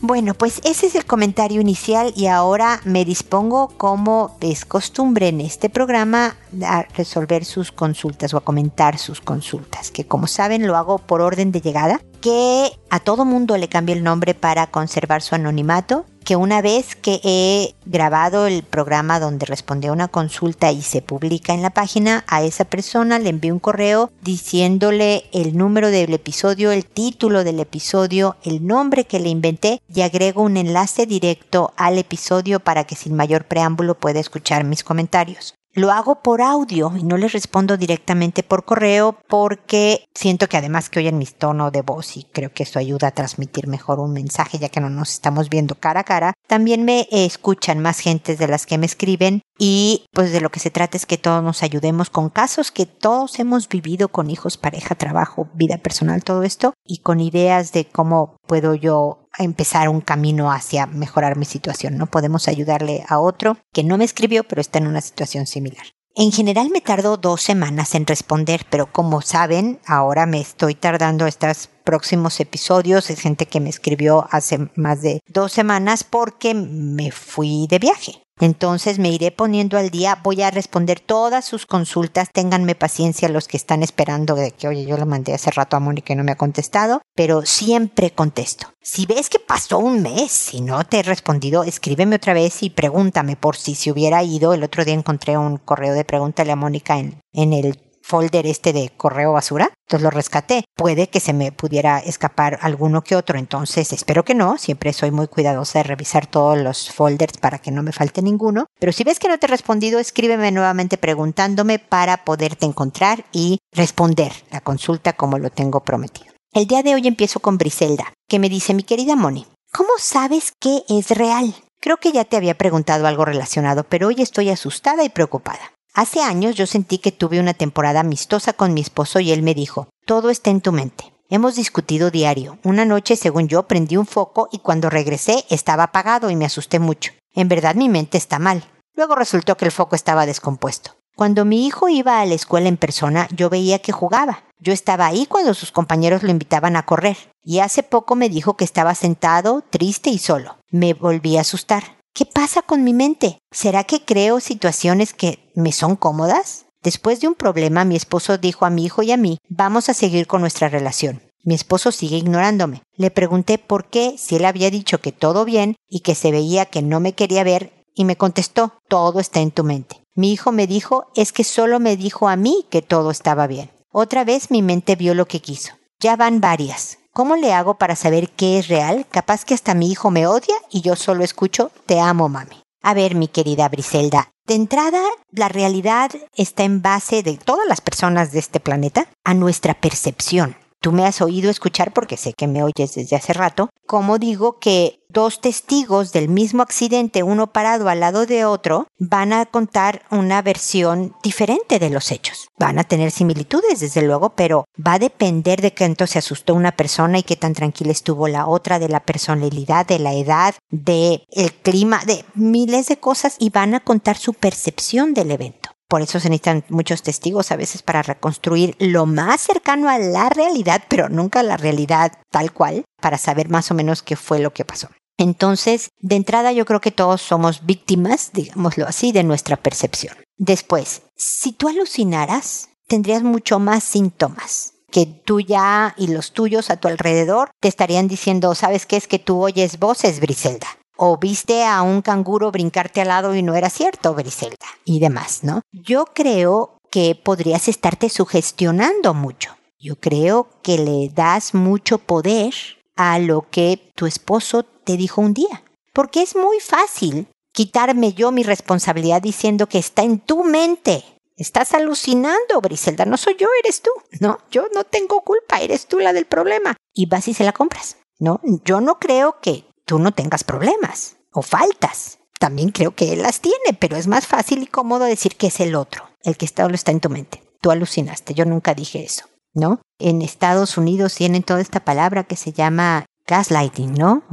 Bueno, 0.03 0.33
pues 0.33 0.61
ese 0.63 0.87
es 0.87 0.95
el 0.95 1.05
comentario 1.05 1.61
inicial 1.61 2.11
y 2.15 2.25
ahora 2.25 2.81
me 2.85 3.05
dispongo, 3.05 3.67
como 3.77 4.35
es 4.41 4.65
costumbre 4.65 5.27
en 5.27 5.41
este 5.41 5.69
programa, 5.69 6.35
a 6.63 6.81
resolver 6.97 7.45
sus 7.45 7.71
consultas 7.71 8.33
o 8.33 8.37
a 8.37 8.43
comentar 8.43 8.97
sus 8.97 9.21
consultas, 9.21 9.91
que 9.91 10.07
como 10.07 10.25
saben 10.25 10.65
lo 10.65 10.75
hago 10.75 10.97
por 10.97 11.21
orden 11.21 11.51
de 11.51 11.61
llegada, 11.61 12.01
que 12.19 12.71
a 12.89 12.99
todo 12.99 13.25
mundo 13.25 13.57
le 13.57 13.69
cambie 13.69 13.93
el 13.93 14.03
nombre 14.03 14.33
para 14.33 14.67
conservar 14.67 15.21
su 15.21 15.35
anonimato 15.35 16.05
que 16.23 16.35
una 16.35 16.61
vez 16.61 16.95
que 16.95 17.19
he 17.23 17.75
grabado 17.85 18.47
el 18.47 18.63
programa 18.63 19.19
donde 19.19 19.45
responde 19.45 19.87
a 19.87 19.91
una 19.91 20.07
consulta 20.07 20.71
y 20.71 20.81
se 20.81 21.01
publica 21.01 21.53
en 21.53 21.61
la 21.61 21.71
página, 21.71 22.23
a 22.27 22.43
esa 22.43 22.65
persona 22.65 23.19
le 23.19 23.29
envío 23.29 23.53
un 23.53 23.59
correo 23.59 24.11
diciéndole 24.21 25.25
el 25.33 25.57
número 25.57 25.89
del 25.89 26.13
episodio, 26.13 26.71
el 26.71 26.85
título 26.85 27.43
del 27.43 27.59
episodio, 27.59 28.35
el 28.43 28.65
nombre 28.65 29.05
que 29.05 29.19
le 29.19 29.29
inventé 29.29 29.81
y 29.93 30.01
agrego 30.01 30.41
un 30.41 30.57
enlace 30.57 31.05
directo 31.05 31.73
al 31.77 31.97
episodio 31.97 32.59
para 32.59 32.83
que 32.83 32.95
sin 32.95 33.15
mayor 33.15 33.45
preámbulo 33.45 33.95
pueda 33.95 34.19
escuchar 34.19 34.63
mis 34.63 34.83
comentarios. 34.83 35.55
Lo 35.73 35.89
hago 35.91 36.21
por 36.21 36.41
audio 36.41 36.91
y 36.97 37.03
no 37.03 37.15
les 37.15 37.31
respondo 37.31 37.77
directamente 37.77 38.43
por 38.43 38.65
correo 38.65 39.17
porque 39.29 40.05
siento 40.13 40.49
que 40.49 40.57
además 40.57 40.89
que 40.89 40.99
oyen 40.99 41.17
mi 41.17 41.25
tono 41.25 41.71
de 41.71 41.81
voz 41.81 42.17
y 42.17 42.25
creo 42.25 42.51
que 42.51 42.63
eso 42.63 42.77
ayuda 42.77 43.07
a 43.07 43.11
transmitir 43.11 43.67
mejor 43.67 44.01
un 44.01 44.11
mensaje 44.11 44.59
ya 44.59 44.67
que 44.67 44.81
no 44.81 44.89
nos 44.89 45.13
estamos 45.13 45.49
viendo 45.49 45.75
cara 45.75 46.01
a 46.01 46.03
cara, 46.03 46.33
también 46.45 46.83
me 46.83 47.07
escuchan 47.09 47.79
más 47.79 47.99
gentes 47.99 48.37
de 48.37 48.49
las 48.49 48.65
que 48.65 48.77
me 48.77 48.85
escriben 48.85 49.43
y 49.63 50.07
pues 50.11 50.31
de 50.31 50.41
lo 50.41 50.49
que 50.49 50.59
se 50.59 50.71
trata 50.71 50.97
es 50.97 51.05
que 51.05 51.19
todos 51.19 51.43
nos 51.43 51.61
ayudemos 51.61 52.09
con 52.09 52.31
casos 52.31 52.71
que 52.71 52.87
todos 52.87 53.37
hemos 53.37 53.69
vivido 53.69 54.07
con 54.07 54.31
hijos, 54.31 54.57
pareja, 54.57 54.95
trabajo, 54.95 55.51
vida 55.53 55.77
personal, 55.77 56.23
todo 56.23 56.41
esto 56.41 56.73
y 56.83 57.01
con 57.01 57.19
ideas 57.19 57.71
de 57.71 57.85
cómo 57.85 58.37
puedo 58.47 58.73
yo 58.73 59.27
empezar 59.37 59.87
un 59.87 60.01
camino 60.01 60.51
hacia 60.51 60.87
mejorar 60.87 61.37
mi 61.37 61.45
situación, 61.45 61.95
¿no? 61.95 62.07
Podemos 62.07 62.47
ayudarle 62.47 63.05
a 63.07 63.19
otro 63.19 63.55
que 63.71 63.83
no 63.83 63.99
me 63.99 64.03
escribió, 64.03 64.45
pero 64.45 64.61
está 64.61 64.79
en 64.79 64.87
una 64.87 64.99
situación 64.99 65.45
similar. 65.45 65.85
En 66.15 66.31
general 66.31 66.71
me 66.71 66.81
tardó 66.81 67.17
dos 67.17 67.43
semanas 67.43 67.93
en 67.93 68.07
responder, 68.07 68.65
pero 68.69 68.91
como 68.91 69.21
saben, 69.21 69.79
ahora 69.85 70.25
me 70.25 70.41
estoy 70.41 70.73
tardando 70.73 71.27
estos 71.27 71.69
próximos 71.83 72.39
episodios. 72.39 73.11
Es 73.11 73.19
gente 73.21 73.45
que 73.45 73.59
me 73.59 73.69
escribió 73.69 74.27
hace 74.31 74.71
más 74.75 75.03
de 75.03 75.21
dos 75.27 75.51
semanas 75.51 76.03
porque 76.03 76.55
me 76.55 77.11
fui 77.11 77.67
de 77.69 77.77
viaje. 77.79 78.23
Entonces 78.41 78.97
me 78.97 79.09
iré 79.09 79.31
poniendo 79.31 79.77
al 79.77 79.91
día, 79.91 80.19
voy 80.23 80.41
a 80.41 80.49
responder 80.49 80.99
todas 80.99 81.45
sus 81.45 81.67
consultas, 81.67 82.27
ténganme 82.33 82.73
paciencia 82.73 83.29
los 83.29 83.47
que 83.47 83.55
están 83.55 83.83
esperando 83.83 84.33
de 84.33 84.49
que, 84.51 84.67
oye, 84.67 84.83
yo 84.83 84.97
le 84.97 85.05
mandé 85.05 85.33
hace 85.33 85.51
rato 85.51 85.77
a 85.77 85.79
Mónica 85.79 86.11
y 86.11 86.15
no 86.15 86.23
me 86.23 86.31
ha 86.31 86.37
contestado, 86.37 87.01
pero 87.15 87.45
siempre 87.45 88.09
contesto. 88.09 88.73
Si 88.81 89.05
ves 89.05 89.29
que 89.29 89.37
pasó 89.37 89.77
un 89.77 90.01
mes 90.01 90.55
y 90.55 90.61
no 90.61 90.83
te 90.85 90.99
he 90.99 91.03
respondido, 91.03 91.63
escríbeme 91.63 92.15
otra 92.15 92.33
vez 92.33 92.63
y 92.63 92.71
pregúntame 92.71 93.35
por 93.35 93.55
si 93.55 93.75
se 93.75 93.91
hubiera 93.91 94.23
ido. 94.23 94.55
El 94.55 94.63
otro 94.63 94.83
día 94.83 94.95
encontré 94.95 95.37
un 95.37 95.57
correo 95.57 95.93
de 95.93 96.03
pregúntale 96.03 96.51
a 96.51 96.55
Mónica 96.55 96.97
en, 96.97 97.21
en 97.33 97.53
el 97.53 97.77
folder 98.11 98.45
este 98.45 98.73
de 98.73 98.91
correo 98.97 99.31
basura, 99.31 99.69
entonces 99.87 100.03
lo 100.03 100.09
rescaté. 100.09 100.65
Puede 100.75 101.07
que 101.07 101.21
se 101.21 101.31
me 101.31 101.53
pudiera 101.53 101.99
escapar 101.99 102.59
alguno 102.61 103.05
que 103.05 103.15
otro, 103.15 103.39
entonces 103.39 103.93
espero 103.93 104.25
que 104.25 104.35
no, 104.35 104.57
siempre 104.57 104.91
soy 104.91 105.11
muy 105.11 105.29
cuidadosa 105.29 105.79
de 105.79 105.83
revisar 105.83 106.27
todos 106.27 106.57
los 106.57 106.91
folders 106.91 107.37
para 107.37 107.59
que 107.59 107.71
no 107.71 107.83
me 107.83 107.93
falte 107.93 108.21
ninguno, 108.21 108.65
pero 108.81 108.91
si 108.91 109.05
ves 109.05 109.17
que 109.17 109.29
no 109.29 109.37
te 109.37 109.45
he 109.45 109.49
respondido, 109.49 109.97
escríbeme 109.97 110.51
nuevamente 110.51 110.97
preguntándome 110.97 111.79
para 111.79 112.25
poderte 112.25 112.65
encontrar 112.65 113.23
y 113.31 113.59
responder 113.71 114.33
la 114.51 114.59
consulta 114.59 115.13
como 115.13 115.39
lo 115.39 115.49
tengo 115.49 115.79
prometido. 115.79 116.33
El 116.51 116.67
día 116.67 116.83
de 116.83 116.95
hoy 116.95 117.07
empiezo 117.07 117.39
con 117.39 117.57
Briselda, 117.57 118.11
que 118.27 118.39
me 118.39 118.49
dice, 118.49 118.73
mi 118.73 118.83
querida 118.83 119.15
Moni, 119.15 119.47
¿cómo 119.71 119.91
sabes 119.99 120.51
que 120.59 120.83
es 120.89 121.11
real? 121.11 121.55
Creo 121.79 121.95
que 121.95 122.11
ya 122.11 122.25
te 122.25 122.35
había 122.35 122.57
preguntado 122.57 123.07
algo 123.07 123.23
relacionado, 123.23 123.85
pero 123.85 124.07
hoy 124.07 124.21
estoy 124.21 124.49
asustada 124.49 125.05
y 125.05 125.09
preocupada. 125.09 125.71
Hace 125.93 126.21
años 126.21 126.55
yo 126.55 126.67
sentí 126.67 126.99
que 126.99 127.11
tuve 127.11 127.41
una 127.41 127.53
temporada 127.53 127.99
amistosa 127.99 128.53
con 128.53 128.73
mi 128.73 128.79
esposo 128.79 129.19
y 129.19 129.31
él 129.31 129.43
me 129.43 129.53
dijo, 129.53 129.89
todo 130.05 130.29
está 130.29 130.49
en 130.49 130.61
tu 130.61 130.71
mente. 130.71 131.11
Hemos 131.29 131.55
discutido 131.55 132.11
diario. 132.11 132.59
Una 132.63 132.85
noche, 132.85 133.17
según 133.17 133.49
yo, 133.49 133.67
prendí 133.67 133.97
un 133.97 134.05
foco 134.05 134.47
y 134.53 134.59
cuando 134.59 134.89
regresé 134.89 135.43
estaba 135.49 135.83
apagado 135.83 136.29
y 136.29 136.37
me 136.37 136.45
asusté 136.45 136.79
mucho. 136.79 137.11
En 137.33 137.49
verdad 137.49 137.75
mi 137.75 137.89
mente 137.89 138.17
está 138.17 138.39
mal. 138.39 138.63
Luego 138.95 139.15
resultó 139.15 139.57
que 139.57 139.65
el 139.65 139.71
foco 139.71 139.95
estaba 139.95 140.25
descompuesto. 140.25 140.95
Cuando 141.15 141.43
mi 141.43 141.67
hijo 141.67 141.89
iba 141.89 142.21
a 142.21 142.25
la 142.25 142.35
escuela 142.35 142.69
en 142.69 142.77
persona, 142.77 143.27
yo 143.35 143.49
veía 143.49 143.79
que 143.79 143.91
jugaba. 143.91 144.45
Yo 144.59 144.71
estaba 144.71 145.07
ahí 145.07 145.25
cuando 145.25 145.53
sus 145.53 145.71
compañeros 145.71 146.23
lo 146.23 146.31
invitaban 146.31 146.77
a 146.77 146.85
correr. 146.85 147.17
Y 147.43 147.59
hace 147.59 147.83
poco 147.83 148.15
me 148.15 148.29
dijo 148.29 148.55
que 148.55 148.63
estaba 148.63 148.95
sentado, 148.95 149.61
triste 149.69 150.09
y 150.09 150.19
solo. 150.19 150.57
Me 150.69 150.93
volví 150.93 151.37
a 151.37 151.41
asustar. 151.41 151.97
¿Qué 152.13 152.25
pasa 152.25 152.61
con 152.61 152.83
mi 152.83 152.93
mente? 152.93 153.39
¿Será 153.51 153.83
que 153.85 154.03
creo 154.03 154.39
situaciones 154.39 155.13
que 155.13 155.40
me 155.55 155.71
son 155.71 155.95
cómodas? 155.95 156.65
Después 156.83 157.21
de 157.21 157.27
un 157.27 157.35
problema, 157.35 157.85
mi 157.85 157.95
esposo 157.95 158.37
dijo 158.37 158.65
a 158.65 158.69
mi 158.69 158.85
hijo 158.85 159.03
y 159.03 159.11
a 159.11 159.17
mí, 159.17 159.37
vamos 159.49 159.89
a 159.89 159.93
seguir 159.93 160.27
con 160.27 160.41
nuestra 160.41 160.67
relación. 160.69 161.21
Mi 161.43 161.55
esposo 161.55 161.91
sigue 161.91 162.17
ignorándome. 162.17 162.83
Le 162.95 163.11
pregunté 163.11 163.57
por 163.57 163.85
qué 163.85 164.15
si 164.17 164.35
él 164.35 164.45
había 164.45 164.69
dicho 164.69 164.99
que 164.99 165.11
todo 165.11 165.45
bien 165.45 165.75
y 165.89 166.01
que 166.01 166.15
se 166.15 166.31
veía 166.31 166.65
que 166.65 166.81
no 166.81 166.99
me 166.99 167.13
quería 167.13 167.43
ver 167.43 167.85
y 167.95 168.05
me 168.05 168.15
contestó, 168.15 168.73
todo 168.87 169.19
está 169.19 169.39
en 169.39 169.51
tu 169.51 169.63
mente. 169.63 170.03
Mi 170.15 170.31
hijo 170.31 170.51
me 170.51 170.67
dijo, 170.67 171.07
es 171.15 171.31
que 171.31 171.43
solo 171.43 171.79
me 171.79 171.97
dijo 171.97 172.27
a 172.27 172.35
mí 172.35 172.65
que 172.69 172.81
todo 172.81 173.11
estaba 173.11 173.47
bien. 173.47 173.71
Otra 173.91 174.23
vez 174.23 174.51
mi 174.51 174.61
mente 174.61 174.95
vio 174.95 175.15
lo 175.15 175.27
que 175.27 175.41
quiso. 175.41 175.73
Ya 175.99 176.15
van 176.15 176.41
varias. 176.41 176.99
¿Cómo 177.13 177.35
le 177.35 177.53
hago 177.53 177.77
para 177.77 177.95
saber 177.95 178.29
qué 178.29 178.57
es 178.57 178.67
real? 178.67 179.05
Capaz 179.11 179.43
que 179.43 179.53
hasta 179.53 179.73
mi 179.73 179.91
hijo 179.91 180.11
me 180.11 180.27
odia 180.27 180.55
y 180.69 180.81
yo 180.81 180.95
solo 180.95 181.23
escucho 181.23 181.71
Te 181.85 181.99
amo, 181.99 182.29
mami. 182.29 182.60
A 182.83 182.93
ver, 182.95 183.13
mi 183.13 183.27
querida 183.27 183.69
Briselda, 183.69 184.33
de 184.47 184.55
entrada, 184.55 185.01
la 185.31 185.49
realidad 185.49 186.09
está 186.35 186.63
en 186.63 186.81
base 186.81 187.21
de 187.21 187.37
todas 187.37 187.67
las 187.67 187.79
personas 187.79 188.31
de 188.31 188.39
este 188.39 188.59
planeta 188.59 189.07
a 189.23 189.35
nuestra 189.35 189.75
percepción. 189.75 190.55
Tú 190.81 190.91
me 190.91 191.05
has 191.05 191.21
oído 191.21 191.51
escuchar, 191.51 191.93
porque 191.93 192.17
sé 192.17 192.33
que 192.33 192.47
me 192.47 192.63
oyes 192.63 192.95
desde 192.95 193.15
hace 193.15 193.33
rato, 193.33 193.69
como 193.85 194.17
digo 194.17 194.57
que 194.57 195.03
dos 195.09 195.39
testigos 195.39 196.11
del 196.11 196.27
mismo 196.27 196.63
accidente, 196.63 197.21
uno 197.21 197.53
parado 197.53 197.87
al 197.87 197.99
lado 197.99 198.25
de 198.25 198.45
otro, 198.45 198.87
van 198.97 199.31
a 199.31 199.45
contar 199.45 200.01
una 200.09 200.41
versión 200.41 201.13
diferente 201.21 201.77
de 201.77 201.91
los 201.91 202.11
hechos. 202.11 202.47
Van 202.57 202.79
a 202.79 202.83
tener 202.83 203.11
similitudes, 203.11 203.79
desde 203.79 204.01
luego, 204.01 204.31
pero 204.31 204.65
va 204.75 204.93
a 204.93 204.99
depender 204.99 205.61
de 205.61 205.71
cuánto 205.71 206.07
se 206.07 206.17
asustó 206.17 206.55
una 206.55 206.71
persona 206.71 207.19
y 207.19 207.23
qué 207.23 207.35
tan 207.35 207.53
tranquila 207.53 207.91
estuvo 207.91 208.27
la 208.27 208.47
otra, 208.47 208.79
de 208.79 208.89
la 208.89 209.01
personalidad, 209.01 209.85
de 209.85 209.99
la 209.99 210.15
edad, 210.15 210.55
de 210.71 211.25
el 211.29 211.53
clima, 211.53 212.03
de 212.05 212.25
miles 212.33 212.87
de 212.87 212.97
cosas 212.97 213.35
y 213.37 213.51
van 213.51 213.75
a 213.75 213.81
contar 213.81 214.17
su 214.17 214.33
percepción 214.33 215.13
del 215.13 215.29
evento. 215.29 215.60
Por 215.91 216.01
eso 216.01 216.21
se 216.21 216.29
necesitan 216.29 216.63
muchos 216.69 217.03
testigos 217.03 217.51
a 217.51 217.57
veces 217.57 217.81
para 217.81 218.01
reconstruir 218.01 218.77
lo 218.79 219.05
más 219.05 219.41
cercano 219.41 219.89
a 219.89 219.99
la 219.99 220.29
realidad, 220.29 220.83
pero 220.87 221.09
nunca 221.09 221.43
la 221.43 221.57
realidad 221.57 222.13
tal 222.31 222.53
cual, 222.53 222.85
para 223.01 223.17
saber 223.17 223.49
más 223.49 223.71
o 223.71 223.73
menos 223.73 224.01
qué 224.01 224.15
fue 224.15 224.39
lo 224.39 224.53
que 224.53 224.63
pasó. 224.63 224.87
Entonces, 225.17 225.89
de 225.99 226.15
entrada 226.15 226.53
yo 226.53 226.63
creo 226.63 226.79
que 226.79 226.91
todos 226.91 227.21
somos 227.21 227.65
víctimas, 227.65 228.31
digámoslo 228.31 228.87
así, 228.87 229.11
de 229.11 229.25
nuestra 229.25 229.57
percepción. 229.57 230.15
Después, 230.37 231.01
si 231.17 231.51
tú 231.51 231.67
alucinaras, 231.67 232.69
tendrías 232.87 233.23
mucho 233.23 233.59
más 233.59 233.83
síntomas 233.83 234.75
que 234.93 235.05
tú 235.05 235.41
ya 235.41 235.93
y 235.97 236.07
los 236.07 236.31
tuyos 236.31 236.69
a 236.69 236.77
tu 236.77 236.87
alrededor 236.87 237.51
te 237.59 237.67
estarían 237.67 238.07
diciendo, 238.07 238.55
¿sabes 238.55 238.85
qué 238.85 238.95
es 238.95 239.09
que 239.09 239.19
tú 239.19 239.43
oyes 239.43 239.77
voces, 239.77 240.21
Briselda? 240.21 240.67
O 240.95 241.17
viste 241.17 241.63
a 241.65 241.81
un 241.81 242.01
canguro 242.01 242.51
brincarte 242.51 243.01
al 243.01 243.07
lado 243.07 243.35
y 243.35 243.43
no 243.43 243.55
era 243.55 243.69
cierto, 243.69 244.13
Briselda, 244.13 244.67
y 244.85 244.99
demás, 244.99 245.43
¿no? 245.43 245.61
Yo 245.71 246.05
creo 246.05 246.77
que 246.89 247.15
podrías 247.15 247.67
estarte 247.67 248.09
sugestionando 248.09 249.13
mucho. 249.13 249.55
Yo 249.79 249.95
creo 249.95 250.49
que 250.61 250.77
le 250.77 251.09
das 251.09 251.53
mucho 251.53 251.97
poder 251.97 252.53
a 252.95 253.17
lo 253.19 253.49
que 253.49 253.91
tu 253.95 254.05
esposo 254.05 254.63
te 254.63 254.97
dijo 254.97 255.21
un 255.21 255.33
día. 255.33 255.63
Porque 255.93 256.21
es 256.21 256.35
muy 256.35 256.59
fácil 256.59 257.27
quitarme 257.53 258.13
yo 258.13 258.31
mi 258.31 258.43
responsabilidad 258.43 259.21
diciendo 259.21 259.67
que 259.67 259.79
está 259.79 260.03
en 260.03 260.19
tu 260.19 260.43
mente 260.43 261.03
Estás 261.41 261.73
alucinando, 261.73 262.61
Briselda, 262.61 263.05
no 263.05 263.17
soy 263.17 263.35
yo, 263.35 263.47
eres 263.63 263.81
tú. 263.81 263.89
No, 264.19 264.37
yo 264.51 264.67
no 264.75 264.83
tengo 264.83 265.21
culpa, 265.21 265.59
eres 265.59 265.87
tú 265.87 265.99
la 265.99 266.13
del 266.13 266.25
problema. 266.25 266.77
Y 266.93 267.07
vas 267.07 267.27
y 267.27 267.33
se 267.33 267.43
la 267.43 267.51
compras. 267.51 267.97
No, 268.19 268.39
yo 268.63 268.79
no 268.79 268.99
creo 268.99 269.39
que 269.41 269.65
tú 269.85 269.99
no 269.99 270.11
tengas 270.11 270.43
problemas 270.43 271.17
o 271.31 271.41
faltas. 271.41 272.19
También 272.39 272.69
creo 272.69 272.95
que 272.95 273.13
él 273.13 273.21
las 273.21 273.39
tiene, 273.39 273.77
pero 273.79 273.97
es 273.97 274.07
más 274.07 274.27
fácil 274.27 274.63
y 274.63 274.67
cómodo 274.67 275.05
decir 275.05 275.35
que 275.35 275.47
es 275.47 275.59
el 275.59 275.75
otro, 275.75 276.09
el 276.23 276.37
que 276.37 276.45
está, 276.45 276.67
lo 276.67 276.75
está 276.75 276.91
en 276.91 276.99
tu 276.99 277.09
mente. 277.09 277.43
Tú 277.61 277.71
alucinaste, 277.71 278.33
yo 278.33 278.45
nunca 278.45 278.73
dije 278.73 279.03
eso, 279.03 279.25
¿no? 279.53 279.81
En 279.99 280.21
Estados 280.21 280.77
Unidos 280.77 281.13
tienen 281.13 281.43
toda 281.43 281.61
esta 281.61 281.81
palabra 281.81 282.23
que 282.23 282.35
se 282.35 282.51
llama 282.51 283.05
gaslighting, 283.27 283.93
¿no? 283.93 284.23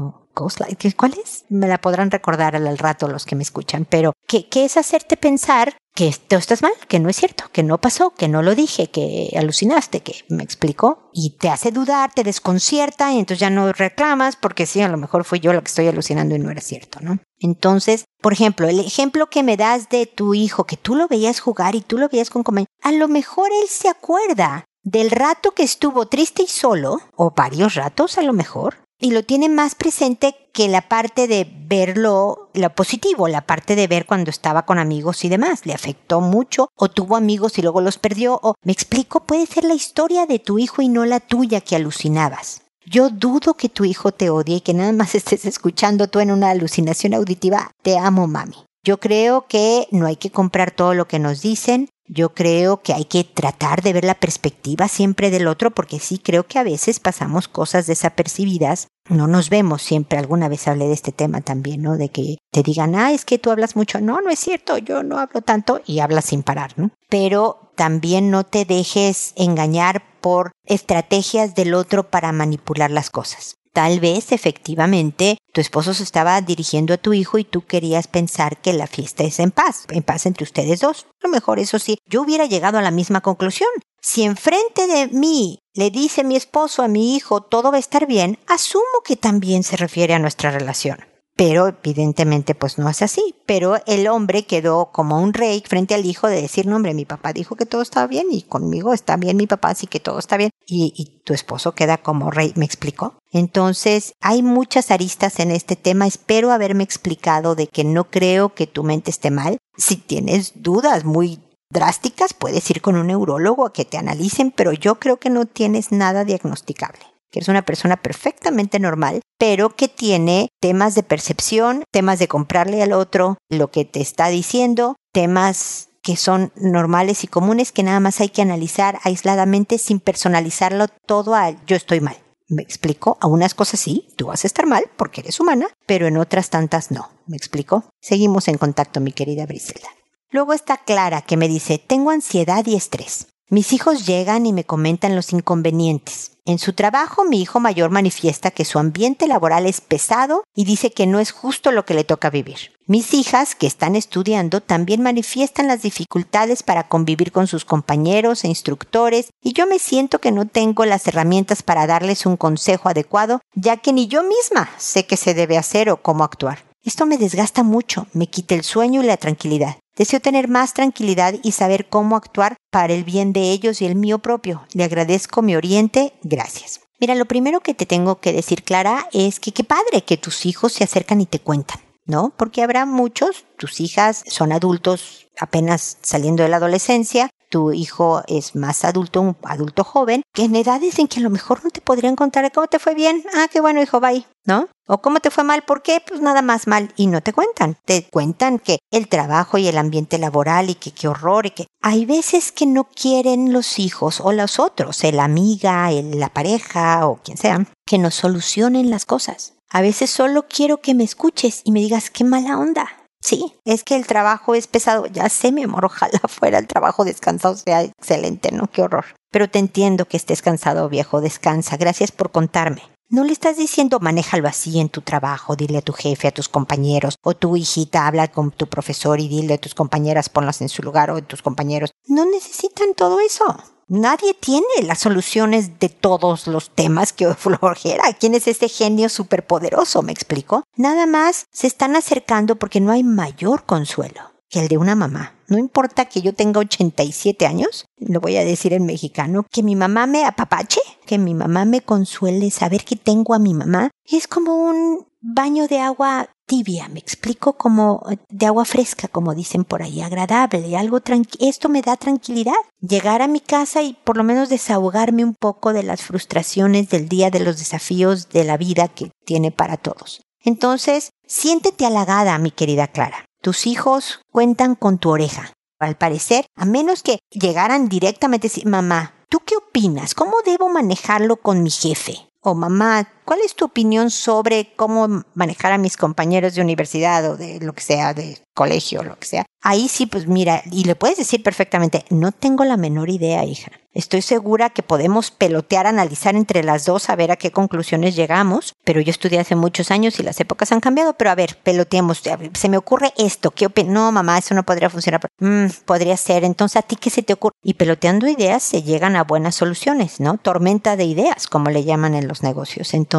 ¿Cuál 0.96 1.14
es? 1.22 1.44
Me 1.48 1.66
la 1.66 1.78
podrán 1.78 2.10
recordar 2.10 2.54
al 2.54 2.78
rato 2.78 3.08
los 3.08 3.24
que 3.24 3.34
me 3.34 3.42
escuchan, 3.42 3.84
pero 3.84 4.12
¿qué, 4.26 4.46
es 4.54 4.76
hacerte 4.76 5.16
pensar 5.16 5.76
que 5.98 6.14
tú 6.28 6.36
estás 6.36 6.62
mal, 6.62 6.70
que 6.86 7.00
no 7.00 7.08
es 7.08 7.16
cierto, 7.16 7.46
que 7.50 7.64
no 7.64 7.78
pasó, 7.78 8.10
que 8.10 8.28
no 8.28 8.40
lo 8.40 8.54
dije, 8.54 8.88
que 8.88 9.34
alucinaste, 9.36 9.98
que 9.98 10.24
me 10.28 10.44
explicó 10.44 11.10
y 11.12 11.30
te 11.30 11.48
hace 11.48 11.72
dudar, 11.72 12.12
te 12.14 12.22
desconcierta 12.22 13.12
y 13.12 13.18
entonces 13.18 13.40
ya 13.40 13.50
no 13.50 13.72
reclamas 13.72 14.36
porque 14.36 14.64
sí, 14.64 14.80
a 14.80 14.86
lo 14.86 14.96
mejor 14.96 15.24
fui 15.24 15.40
yo 15.40 15.52
la 15.52 15.60
que 15.60 15.66
estoy 15.66 15.88
alucinando 15.88 16.36
y 16.36 16.38
no 16.38 16.52
era 16.52 16.60
cierto, 16.60 17.00
¿no? 17.00 17.18
Entonces, 17.40 18.04
por 18.22 18.32
ejemplo, 18.32 18.68
el 18.68 18.78
ejemplo 18.78 19.28
que 19.28 19.42
me 19.42 19.56
das 19.56 19.88
de 19.88 20.06
tu 20.06 20.34
hijo, 20.34 20.66
que 20.66 20.76
tú 20.76 20.94
lo 20.94 21.08
veías 21.08 21.40
jugar 21.40 21.74
y 21.74 21.80
tú 21.80 21.98
lo 21.98 22.08
veías 22.08 22.30
con 22.30 22.44
comer, 22.44 22.66
a 22.80 22.92
lo 22.92 23.08
mejor 23.08 23.48
él 23.50 23.68
se 23.68 23.88
acuerda 23.88 24.66
del 24.84 25.10
rato 25.10 25.50
que 25.50 25.64
estuvo 25.64 26.06
triste 26.06 26.44
y 26.44 26.46
solo, 26.46 27.00
o 27.16 27.32
varios 27.32 27.74
ratos 27.74 28.18
a 28.18 28.22
lo 28.22 28.32
mejor, 28.32 28.76
y 29.00 29.12
lo 29.12 29.24
tiene 29.24 29.48
más 29.48 29.74
presente 29.74 30.34
que 30.52 30.68
la 30.68 30.88
parte 30.88 31.28
de 31.28 31.48
verlo, 31.66 32.50
lo 32.54 32.74
positivo, 32.74 33.28
la 33.28 33.42
parte 33.42 33.76
de 33.76 33.86
ver 33.86 34.06
cuando 34.06 34.30
estaba 34.30 34.66
con 34.66 34.78
amigos 34.78 35.24
y 35.24 35.28
demás. 35.28 35.66
Le 35.66 35.72
afectó 35.72 36.20
mucho 36.20 36.70
o 36.74 36.88
tuvo 36.88 37.16
amigos 37.16 37.58
y 37.58 37.62
luego 37.62 37.80
los 37.80 37.98
perdió 37.98 38.40
o, 38.42 38.54
me 38.62 38.72
explico, 38.72 39.24
puede 39.24 39.46
ser 39.46 39.64
la 39.64 39.74
historia 39.74 40.26
de 40.26 40.38
tu 40.38 40.58
hijo 40.58 40.82
y 40.82 40.88
no 40.88 41.04
la 41.04 41.20
tuya 41.20 41.60
que 41.60 41.76
alucinabas. 41.76 42.62
Yo 42.84 43.10
dudo 43.10 43.54
que 43.54 43.68
tu 43.68 43.84
hijo 43.84 44.12
te 44.12 44.30
odie 44.30 44.56
y 44.56 44.60
que 44.60 44.74
nada 44.74 44.92
más 44.92 45.14
estés 45.14 45.44
escuchando 45.44 46.08
tú 46.08 46.20
en 46.20 46.32
una 46.32 46.50
alucinación 46.50 47.14
auditiva. 47.14 47.70
Te 47.82 47.98
amo, 47.98 48.26
mami. 48.26 48.67
Yo 48.84 48.98
creo 48.98 49.46
que 49.48 49.86
no 49.90 50.06
hay 50.06 50.16
que 50.16 50.30
comprar 50.30 50.70
todo 50.70 50.94
lo 50.94 51.08
que 51.08 51.18
nos 51.18 51.42
dicen, 51.42 51.88
yo 52.10 52.30
creo 52.30 52.80
que 52.80 52.94
hay 52.94 53.04
que 53.04 53.22
tratar 53.22 53.82
de 53.82 53.92
ver 53.92 54.04
la 54.04 54.14
perspectiva 54.14 54.88
siempre 54.88 55.30
del 55.30 55.46
otro 55.46 55.70
porque 55.70 55.98
sí 55.98 56.18
creo 56.18 56.46
que 56.46 56.58
a 56.58 56.62
veces 56.62 57.00
pasamos 57.00 57.48
cosas 57.48 57.86
desapercibidas. 57.86 58.88
No 59.10 59.26
nos 59.26 59.50
vemos 59.50 59.82
siempre. 59.82 60.18
Alguna 60.18 60.48
vez 60.48 60.66
hablé 60.68 60.86
de 60.86 60.94
este 60.94 61.12
tema 61.12 61.42
también, 61.42 61.82
¿no? 61.82 61.98
De 61.98 62.08
que 62.08 62.38
te 62.50 62.62
digan, 62.62 62.94
ah, 62.94 63.12
es 63.12 63.26
que 63.26 63.38
tú 63.38 63.50
hablas 63.50 63.76
mucho. 63.76 64.00
No, 64.00 64.22
no 64.22 64.30
es 64.30 64.38
cierto, 64.38 64.78
yo 64.78 65.02
no 65.02 65.18
hablo 65.18 65.42
tanto 65.42 65.82
y 65.84 66.00
hablas 66.00 66.26
sin 66.26 66.42
parar, 66.42 66.72
¿no? 66.76 66.90
Pero 67.10 67.72
también 67.76 68.30
no 68.30 68.44
te 68.44 68.64
dejes 68.64 69.34
engañar 69.36 70.02
por 70.20 70.52
estrategias 70.64 71.54
del 71.54 71.74
otro 71.74 72.10
para 72.10 72.32
manipular 72.32 72.90
las 72.90 73.10
cosas. 73.10 73.57
Tal 73.72 74.00
vez 74.00 74.32
efectivamente 74.32 75.38
tu 75.52 75.60
esposo 75.60 75.94
se 75.94 76.02
estaba 76.02 76.40
dirigiendo 76.40 76.94
a 76.94 76.98
tu 76.98 77.12
hijo 77.12 77.38
y 77.38 77.44
tú 77.44 77.64
querías 77.66 78.06
pensar 78.06 78.60
que 78.60 78.72
la 78.72 78.86
fiesta 78.86 79.24
es 79.24 79.38
en 79.38 79.50
paz, 79.50 79.86
en 79.90 80.02
paz 80.02 80.26
entre 80.26 80.44
ustedes 80.44 80.80
dos. 80.80 81.06
A 81.22 81.26
lo 81.26 81.30
mejor 81.30 81.58
eso 81.58 81.78
sí, 81.78 81.98
yo 82.06 82.22
hubiera 82.22 82.46
llegado 82.46 82.78
a 82.78 82.82
la 82.82 82.90
misma 82.90 83.20
conclusión. 83.20 83.70
Si 84.00 84.22
enfrente 84.22 84.86
de 84.86 85.08
mí 85.08 85.58
le 85.74 85.90
dice 85.90 86.24
mi 86.24 86.36
esposo 86.36 86.82
a 86.82 86.88
mi 86.88 87.16
hijo 87.16 87.40
todo 87.40 87.70
va 87.70 87.76
a 87.76 87.80
estar 87.80 88.06
bien, 88.06 88.38
asumo 88.46 88.84
que 89.04 89.16
también 89.16 89.62
se 89.62 89.76
refiere 89.76 90.14
a 90.14 90.18
nuestra 90.18 90.50
relación 90.50 91.07
pero 91.38 91.68
evidentemente 91.68 92.56
pues 92.56 92.78
no 92.78 92.88
es 92.90 93.00
así. 93.00 93.36
Pero 93.46 93.76
el 93.86 94.08
hombre 94.08 94.44
quedó 94.44 94.90
como 94.90 95.22
un 95.22 95.32
rey 95.32 95.62
frente 95.64 95.94
al 95.94 96.04
hijo 96.04 96.26
de 96.26 96.42
decir, 96.42 96.66
no 96.66 96.74
hombre, 96.74 96.94
mi 96.94 97.04
papá 97.04 97.32
dijo 97.32 97.54
que 97.54 97.64
todo 97.64 97.80
estaba 97.80 98.08
bien 98.08 98.26
y 98.32 98.42
conmigo 98.42 98.92
está 98.92 99.16
bien 99.16 99.36
mi 99.36 99.46
papá, 99.46 99.68
así 99.68 99.86
que 99.86 100.00
todo 100.00 100.18
está 100.18 100.36
bien. 100.36 100.50
Y, 100.66 100.92
y 100.96 101.20
tu 101.22 101.34
esposo 101.34 101.76
queda 101.76 101.98
como 101.98 102.32
rey, 102.32 102.52
¿me 102.56 102.64
explicó? 102.64 103.14
Entonces, 103.30 104.14
hay 104.20 104.42
muchas 104.42 104.90
aristas 104.90 105.38
en 105.38 105.52
este 105.52 105.76
tema. 105.76 106.08
Espero 106.08 106.50
haberme 106.50 106.82
explicado 106.82 107.54
de 107.54 107.68
que 107.68 107.84
no 107.84 108.10
creo 108.10 108.52
que 108.52 108.66
tu 108.66 108.82
mente 108.82 109.12
esté 109.12 109.30
mal. 109.30 109.58
Si 109.76 109.94
tienes 109.94 110.54
dudas 110.56 111.04
muy 111.04 111.38
drásticas, 111.70 112.34
puedes 112.34 112.68
ir 112.68 112.80
con 112.82 112.96
un 112.96 113.06
neurólogo 113.06 113.64
a 113.64 113.72
que 113.72 113.84
te 113.84 113.96
analicen, 113.96 114.50
pero 114.50 114.72
yo 114.72 114.96
creo 114.96 115.18
que 115.18 115.30
no 115.30 115.46
tienes 115.46 115.92
nada 115.92 116.24
diagnosticable 116.24 117.06
que 117.30 117.40
es 117.40 117.48
una 117.48 117.62
persona 117.62 117.96
perfectamente 117.96 118.78
normal, 118.78 119.20
pero 119.38 119.76
que 119.76 119.88
tiene 119.88 120.48
temas 120.60 120.94
de 120.94 121.02
percepción, 121.02 121.84
temas 121.90 122.18
de 122.18 122.28
comprarle 122.28 122.82
al 122.82 122.92
otro 122.92 123.38
lo 123.48 123.70
que 123.70 123.84
te 123.84 124.00
está 124.00 124.28
diciendo, 124.28 124.96
temas 125.12 125.88
que 126.02 126.16
son 126.16 126.52
normales 126.56 127.24
y 127.24 127.26
comunes 127.26 127.72
que 127.72 127.82
nada 127.82 128.00
más 128.00 128.20
hay 128.20 128.30
que 128.30 128.42
analizar 128.42 128.98
aisladamente 129.02 129.78
sin 129.78 130.00
personalizarlo 130.00 130.86
todo 131.06 131.34
a 131.34 131.50
yo 131.66 131.76
estoy 131.76 132.00
mal. 132.00 132.16
Me 132.48 132.62
explico, 132.62 133.18
a 133.20 133.26
unas 133.26 133.52
cosas 133.52 133.78
sí, 133.78 134.08
tú 134.16 134.28
vas 134.28 134.42
a 134.42 134.46
estar 134.46 134.64
mal 134.64 134.84
porque 134.96 135.20
eres 135.20 135.38
humana, 135.38 135.66
pero 135.84 136.06
en 136.06 136.16
otras 136.16 136.48
tantas 136.48 136.90
no. 136.90 137.10
¿Me 137.26 137.36
explico? 137.36 137.84
Seguimos 138.00 138.48
en 138.48 138.56
contacto, 138.56 139.00
mi 139.00 139.12
querida 139.12 139.44
Briselda. 139.44 139.88
Luego 140.30 140.54
está 140.54 140.78
Clara 140.78 141.20
que 141.20 141.36
me 141.36 141.46
dice, 141.46 141.78
tengo 141.78 142.10
ansiedad 142.10 142.64
y 142.66 142.74
estrés. 142.74 143.26
Mis 143.50 143.72
hijos 143.72 144.06
llegan 144.06 144.46
y 144.46 144.52
me 144.52 144.64
comentan 144.64 145.14
los 145.14 145.32
inconvenientes. 145.32 146.37
En 146.48 146.58
su 146.58 146.72
trabajo, 146.72 147.26
mi 147.26 147.42
hijo 147.42 147.60
mayor 147.60 147.90
manifiesta 147.90 148.50
que 148.50 148.64
su 148.64 148.78
ambiente 148.78 149.28
laboral 149.28 149.66
es 149.66 149.82
pesado 149.82 150.44
y 150.54 150.64
dice 150.64 150.90
que 150.90 151.06
no 151.06 151.20
es 151.20 151.30
justo 151.30 151.72
lo 151.72 151.84
que 151.84 151.92
le 151.92 152.04
toca 152.04 152.30
vivir. 152.30 152.72
Mis 152.86 153.12
hijas, 153.12 153.54
que 153.54 153.66
están 153.66 153.94
estudiando, 153.94 154.62
también 154.62 155.02
manifiestan 155.02 155.66
las 155.66 155.82
dificultades 155.82 156.62
para 156.62 156.88
convivir 156.88 157.32
con 157.32 157.48
sus 157.48 157.66
compañeros 157.66 158.44
e 158.44 158.48
instructores 158.48 159.28
y 159.42 159.52
yo 159.52 159.66
me 159.66 159.78
siento 159.78 160.20
que 160.20 160.32
no 160.32 160.46
tengo 160.46 160.86
las 160.86 161.06
herramientas 161.06 161.62
para 161.62 161.86
darles 161.86 162.24
un 162.24 162.38
consejo 162.38 162.88
adecuado, 162.88 163.42
ya 163.54 163.76
que 163.76 163.92
ni 163.92 164.08
yo 164.08 164.22
misma 164.22 164.70
sé 164.78 165.04
qué 165.04 165.18
se 165.18 165.34
debe 165.34 165.58
hacer 165.58 165.90
o 165.90 165.98
cómo 165.98 166.24
actuar. 166.24 166.64
Esto 166.82 167.04
me 167.04 167.18
desgasta 167.18 167.62
mucho, 167.62 168.06
me 168.14 168.28
quita 168.28 168.54
el 168.54 168.64
sueño 168.64 169.02
y 169.02 169.06
la 169.06 169.18
tranquilidad. 169.18 169.76
Deseo 169.98 170.20
tener 170.20 170.46
más 170.46 170.74
tranquilidad 170.74 171.34
y 171.42 171.50
saber 171.52 171.88
cómo 171.88 172.14
actuar 172.14 172.56
para 172.70 172.94
el 172.94 173.02
bien 173.02 173.32
de 173.32 173.50
ellos 173.50 173.82
y 173.82 173.86
el 173.86 173.96
mío 173.96 174.20
propio. 174.20 174.64
Le 174.72 174.84
agradezco 174.84 175.42
mi 175.42 175.56
oriente. 175.56 176.14
Gracias. 176.22 176.80
Mira, 177.00 177.16
lo 177.16 177.26
primero 177.26 177.60
que 177.60 177.74
te 177.74 177.84
tengo 177.84 178.20
que 178.20 178.32
decir, 178.32 178.62
Clara, 178.62 179.08
es 179.12 179.40
que 179.40 179.50
qué 179.50 179.64
padre 179.64 180.02
que 180.06 180.16
tus 180.16 180.46
hijos 180.46 180.72
se 180.72 180.84
acercan 180.84 181.20
y 181.20 181.26
te 181.26 181.40
cuentan, 181.40 181.80
¿no? 182.06 182.32
Porque 182.36 182.62
habrá 182.62 182.86
muchos, 182.86 183.44
tus 183.56 183.80
hijas 183.80 184.22
son 184.28 184.52
adultos 184.52 185.26
apenas 185.36 185.98
saliendo 186.00 186.44
de 186.44 186.48
la 186.48 186.58
adolescencia, 186.58 187.30
tu 187.48 187.72
hijo 187.72 188.22
es 188.26 188.54
más 188.54 188.84
adulto, 188.84 189.20
un 189.20 189.36
adulto 189.42 189.84
joven, 189.84 190.22
que 190.32 190.44
en 190.44 190.56
edades 190.56 190.98
en 190.98 191.08
que 191.08 191.20
a 191.20 191.22
lo 191.22 191.30
mejor 191.30 191.64
no 191.64 191.70
te 191.70 191.80
podrían 191.80 192.16
contar 192.16 192.50
cómo 192.52 192.66
te 192.66 192.78
fue 192.78 192.94
bien, 192.94 193.24
ah, 193.34 193.48
qué 193.50 193.60
bueno 193.60 193.82
hijo, 193.82 194.00
bye, 194.00 194.26
¿no? 194.44 194.68
O 194.86 194.98
cómo 194.98 195.20
te 195.20 195.30
fue 195.30 195.44
mal, 195.44 195.62
¿por 195.62 195.82
qué? 195.82 196.02
Pues 196.06 196.20
nada 196.20 196.40
más 196.40 196.66
mal. 196.66 196.92
Y 196.96 197.08
no 197.08 197.20
te 197.20 197.34
cuentan. 197.34 197.76
Te 197.84 198.08
cuentan 198.08 198.58
que 198.58 198.78
el 198.90 199.08
trabajo 199.08 199.58
y 199.58 199.68
el 199.68 199.76
ambiente 199.76 200.16
laboral 200.16 200.70
y 200.70 200.74
que 200.76 200.92
qué 200.92 201.08
horror 201.08 201.46
y 201.46 201.50
que 201.50 201.66
hay 201.82 202.06
veces 202.06 202.52
que 202.52 202.64
no 202.64 202.84
quieren 202.84 203.52
los 203.52 203.78
hijos 203.78 204.20
o 204.20 204.32
los 204.32 204.58
otros, 204.58 205.04
el 205.04 205.20
amiga, 205.20 205.92
el, 205.92 206.18
la 206.18 206.30
pareja 206.30 207.06
o 207.06 207.20
quien 207.22 207.36
sea, 207.36 207.66
que 207.86 207.98
nos 207.98 208.14
solucionen 208.14 208.90
las 208.90 209.04
cosas. 209.04 209.54
A 209.70 209.82
veces 209.82 210.08
solo 210.08 210.46
quiero 210.48 210.80
que 210.80 210.94
me 210.94 211.04
escuches 211.04 211.60
y 211.64 211.72
me 211.72 211.80
digas 211.80 212.08
qué 212.08 212.24
mala 212.24 212.58
onda. 212.58 212.88
Sí, 213.20 213.54
es 213.64 213.84
que 213.84 213.96
el 213.96 214.06
trabajo 214.06 214.54
es 214.54 214.66
pesado. 214.66 215.06
Ya 215.06 215.28
sé, 215.28 215.52
mi 215.52 215.64
amor, 215.64 215.84
ojalá 215.84 216.20
fuera 216.28 216.58
el 216.58 216.66
trabajo 216.66 217.04
descansado 217.04 217.56
sea 217.56 217.82
excelente, 217.82 218.52
¿no? 218.52 218.68
Qué 218.68 218.82
horror. 218.82 219.06
Pero 219.30 219.48
te 219.50 219.58
entiendo 219.58 220.06
que 220.06 220.16
estés 220.16 220.42
cansado, 220.42 220.88
viejo. 220.88 221.20
Descansa. 221.20 221.76
Gracias 221.76 222.12
por 222.12 222.30
contarme. 222.30 222.82
No 223.10 223.24
le 223.24 223.32
estás 223.32 223.56
diciendo 223.56 224.00
manéjalo 224.00 224.46
así 224.48 224.78
en 224.80 224.90
tu 224.90 225.00
trabajo, 225.00 225.56
dile 225.56 225.78
a 225.78 225.82
tu 225.82 225.94
jefe, 225.94 226.28
a 226.28 226.30
tus 226.30 226.50
compañeros, 226.50 227.16
o 227.22 227.34
tu 227.34 227.56
hijita 227.56 228.06
habla 228.06 228.28
con 228.28 228.50
tu 228.50 228.66
profesor 228.66 229.18
y 229.18 229.28
dile 229.28 229.54
a 229.54 229.58
tus 229.58 229.74
compañeras 229.74 230.28
ponlas 230.28 230.60
en 230.60 230.68
su 230.68 230.82
lugar 230.82 231.10
o 231.10 231.16
a 231.16 231.22
tus 231.22 231.40
compañeros. 231.40 231.90
No 232.06 232.26
necesitan 232.26 232.92
todo 232.94 233.18
eso. 233.20 233.44
Nadie 233.88 234.34
tiene 234.34 234.66
las 234.82 234.98
soluciones 234.98 235.78
de 235.78 235.88
todos 235.88 236.46
los 236.46 236.70
temas 236.70 237.14
que 237.14 237.32
flojera. 237.34 238.04
¿Quién 238.12 238.34
es 238.34 238.46
este 238.46 238.68
genio 238.68 239.08
superpoderoso? 239.08 240.02
¿Me 240.02 240.12
explico? 240.12 240.64
Nada 240.76 241.06
más 241.06 241.46
se 241.52 241.66
están 241.66 241.96
acercando 241.96 242.56
porque 242.56 242.80
no 242.80 242.92
hay 242.92 243.02
mayor 243.02 243.64
consuelo 243.64 244.20
que 244.50 244.60
el 244.60 244.68
de 244.68 244.78
una 244.78 244.94
mamá. 244.94 245.34
No 245.46 245.58
importa 245.58 246.06
que 246.06 246.20
yo 246.20 246.34
tenga 246.34 246.60
87 246.60 247.46
años, 247.46 247.86
lo 247.98 248.20
voy 248.20 248.36
a 248.36 248.44
decir 248.44 248.72
en 248.72 248.86
mexicano, 248.86 249.46
que 249.50 249.62
mi 249.62 249.76
mamá 249.76 250.06
me 250.06 250.24
apapache, 250.24 250.80
que 251.06 251.18
mi 251.18 251.34
mamá 251.34 251.64
me 251.64 251.80
consuele, 251.80 252.50
saber 252.50 252.84
que 252.84 252.96
tengo 252.96 253.34
a 253.34 253.38
mi 253.38 253.54
mamá, 253.54 253.90
es 254.04 254.26
como 254.26 254.56
un 254.56 255.06
baño 255.20 255.68
de 255.68 255.80
agua 255.80 256.30
tibia, 256.48 256.88
me 256.88 256.98
explico 256.98 257.52
como 257.52 258.02
de 258.28 258.46
agua 258.46 258.64
fresca, 258.64 259.06
como 259.06 259.34
dicen 259.34 259.64
por 259.64 259.82
ahí, 259.82 260.00
agradable, 260.00 260.76
algo 260.76 261.00
tranquilo. 261.00 261.48
Esto 261.48 261.68
me 261.68 261.82
da 261.82 261.96
tranquilidad. 261.96 262.54
Llegar 262.80 263.22
a 263.22 263.28
mi 263.28 263.38
casa 263.38 263.82
y 263.82 263.92
por 264.02 264.16
lo 264.16 264.24
menos 264.24 264.48
desahogarme 264.48 265.24
un 265.24 265.34
poco 265.34 265.72
de 265.72 265.84
las 265.84 266.02
frustraciones 266.02 266.88
del 266.88 267.08
día, 267.08 267.30
de 267.30 267.40
los 267.40 267.58
desafíos 267.58 268.30
de 268.30 268.44
la 268.44 268.56
vida 268.56 268.88
que 268.88 269.12
tiene 269.24 269.52
para 269.52 269.76
todos. 269.76 270.22
Entonces, 270.42 271.10
siéntete 271.26 271.86
halagada, 271.86 272.38
mi 272.38 272.50
querida 272.50 272.88
Clara. 272.88 273.26
Tus 273.42 273.66
hijos 273.66 274.20
cuentan 274.32 274.74
con 274.74 274.98
tu 274.98 275.10
oreja. 275.10 275.52
Al 275.78 275.96
parecer, 275.96 276.46
a 276.56 276.64
menos 276.64 277.02
que 277.02 277.18
llegaran 277.30 277.88
directamente 277.88 278.46
a 278.46 278.50
decir, 278.50 278.66
mamá, 278.66 279.14
¿tú 279.28 279.40
qué 279.44 279.54
opinas? 279.56 280.14
¿Cómo 280.14 280.38
debo 280.44 280.68
manejarlo 280.68 281.36
con 281.36 281.62
mi 281.62 281.70
jefe? 281.70 282.28
O 282.40 282.54
mamá, 282.54 283.12
¿cuál 283.28 283.40
es 283.44 283.54
tu 283.54 283.66
opinión 283.66 284.10
sobre 284.10 284.72
cómo 284.74 285.22
manejar 285.34 285.72
a 285.72 285.76
mis 285.76 285.98
compañeros 285.98 286.54
de 286.54 286.62
universidad 286.62 287.30
o 287.30 287.36
de 287.36 287.60
lo 287.60 287.74
que 287.74 287.82
sea, 287.82 288.14
de 288.14 288.38
colegio 288.54 289.00
o 289.00 289.04
lo 289.04 289.18
que 289.18 289.26
sea? 289.26 289.44
Ahí 289.60 289.88
sí, 289.88 290.06
pues 290.06 290.26
mira, 290.26 290.62
y 290.72 290.84
le 290.84 290.96
puedes 290.96 291.18
decir 291.18 291.42
perfectamente, 291.42 292.06
no 292.08 292.32
tengo 292.32 292.64
la 292.64 292.78
menor 292.78 293.10
idea, 293.10 293.44
hija. 293.44 293.70
Estoy 293.92 294.22
segura 294.22 294.70
que 294.70 294.84
podemos 294.84 295.32
pelotear, 295.32 295.88
analizar 295.88 296.36
entre 296.36 296.62
las 296.62 296.84
dos 296.84 297.10
a 297.10 297.16
ver 297.16 297.32
a 297.32 297.36
qué 297.36 297.50
conclusiones 297.50 298.14
llegamos, 298.14 298.74
pero 298.84 299.00
yo 299.00 299.10
estudié 299.10 299.40
hace 299.40 299.56
muchos 299.56 299.90
años 299.90 300.20
y 300.20 300.22
las 300.22 300.38
épocas 300.38 300.70
han 300.70 300.78
cambiado, 300.78 301.14
pero 301.14 301.30
a 301.30 301.34
ver, 301.34 301.58
peloteemos, 301.64 302.22
se 302.52 302.68
me 302.68 302.76
ocurre 302.76 303.12
esto, 303.18 303.50
¿qué 303.50 303.66
opinas? 303.66 303.92
No, 303.92 304.12
mamá, 304.12 304.38
eso 304.38 304.54
no 304.54 304.62
podría 304.62 304.88
funcionar. 304.88 305.20
Mm, 305.40 305.66
podría 305.84 306.16
ser, 306.16 306.44
entonces 306.44 306.76
a 306.76 306.82
ti 306.82 306.94
qué 306.94 307.10
se 307.10 307.24
te 307.24 307.32
ocurre? 307.32 307.56
Y 307.60 307.74
peloteando 307.74 308.28
ideas 308.28 308.62
se 308.62 308.84
llegan 308.84 309.16
a 309.16 309.24
buenas 309.24 309.56
soluciones, 309.56 310.20
¿no? 310.20 310.38
Tormenta 310.38 310.96
de 310.96 311.04
ideas, 311.04 311.48
como 311.48 311.70
le 311.70 311.82
llaman 311.82 312.14
en 312.14 312.28
los 312.28 312.44
negocios. 312.44 312.94
Entonces, 312.94 313.17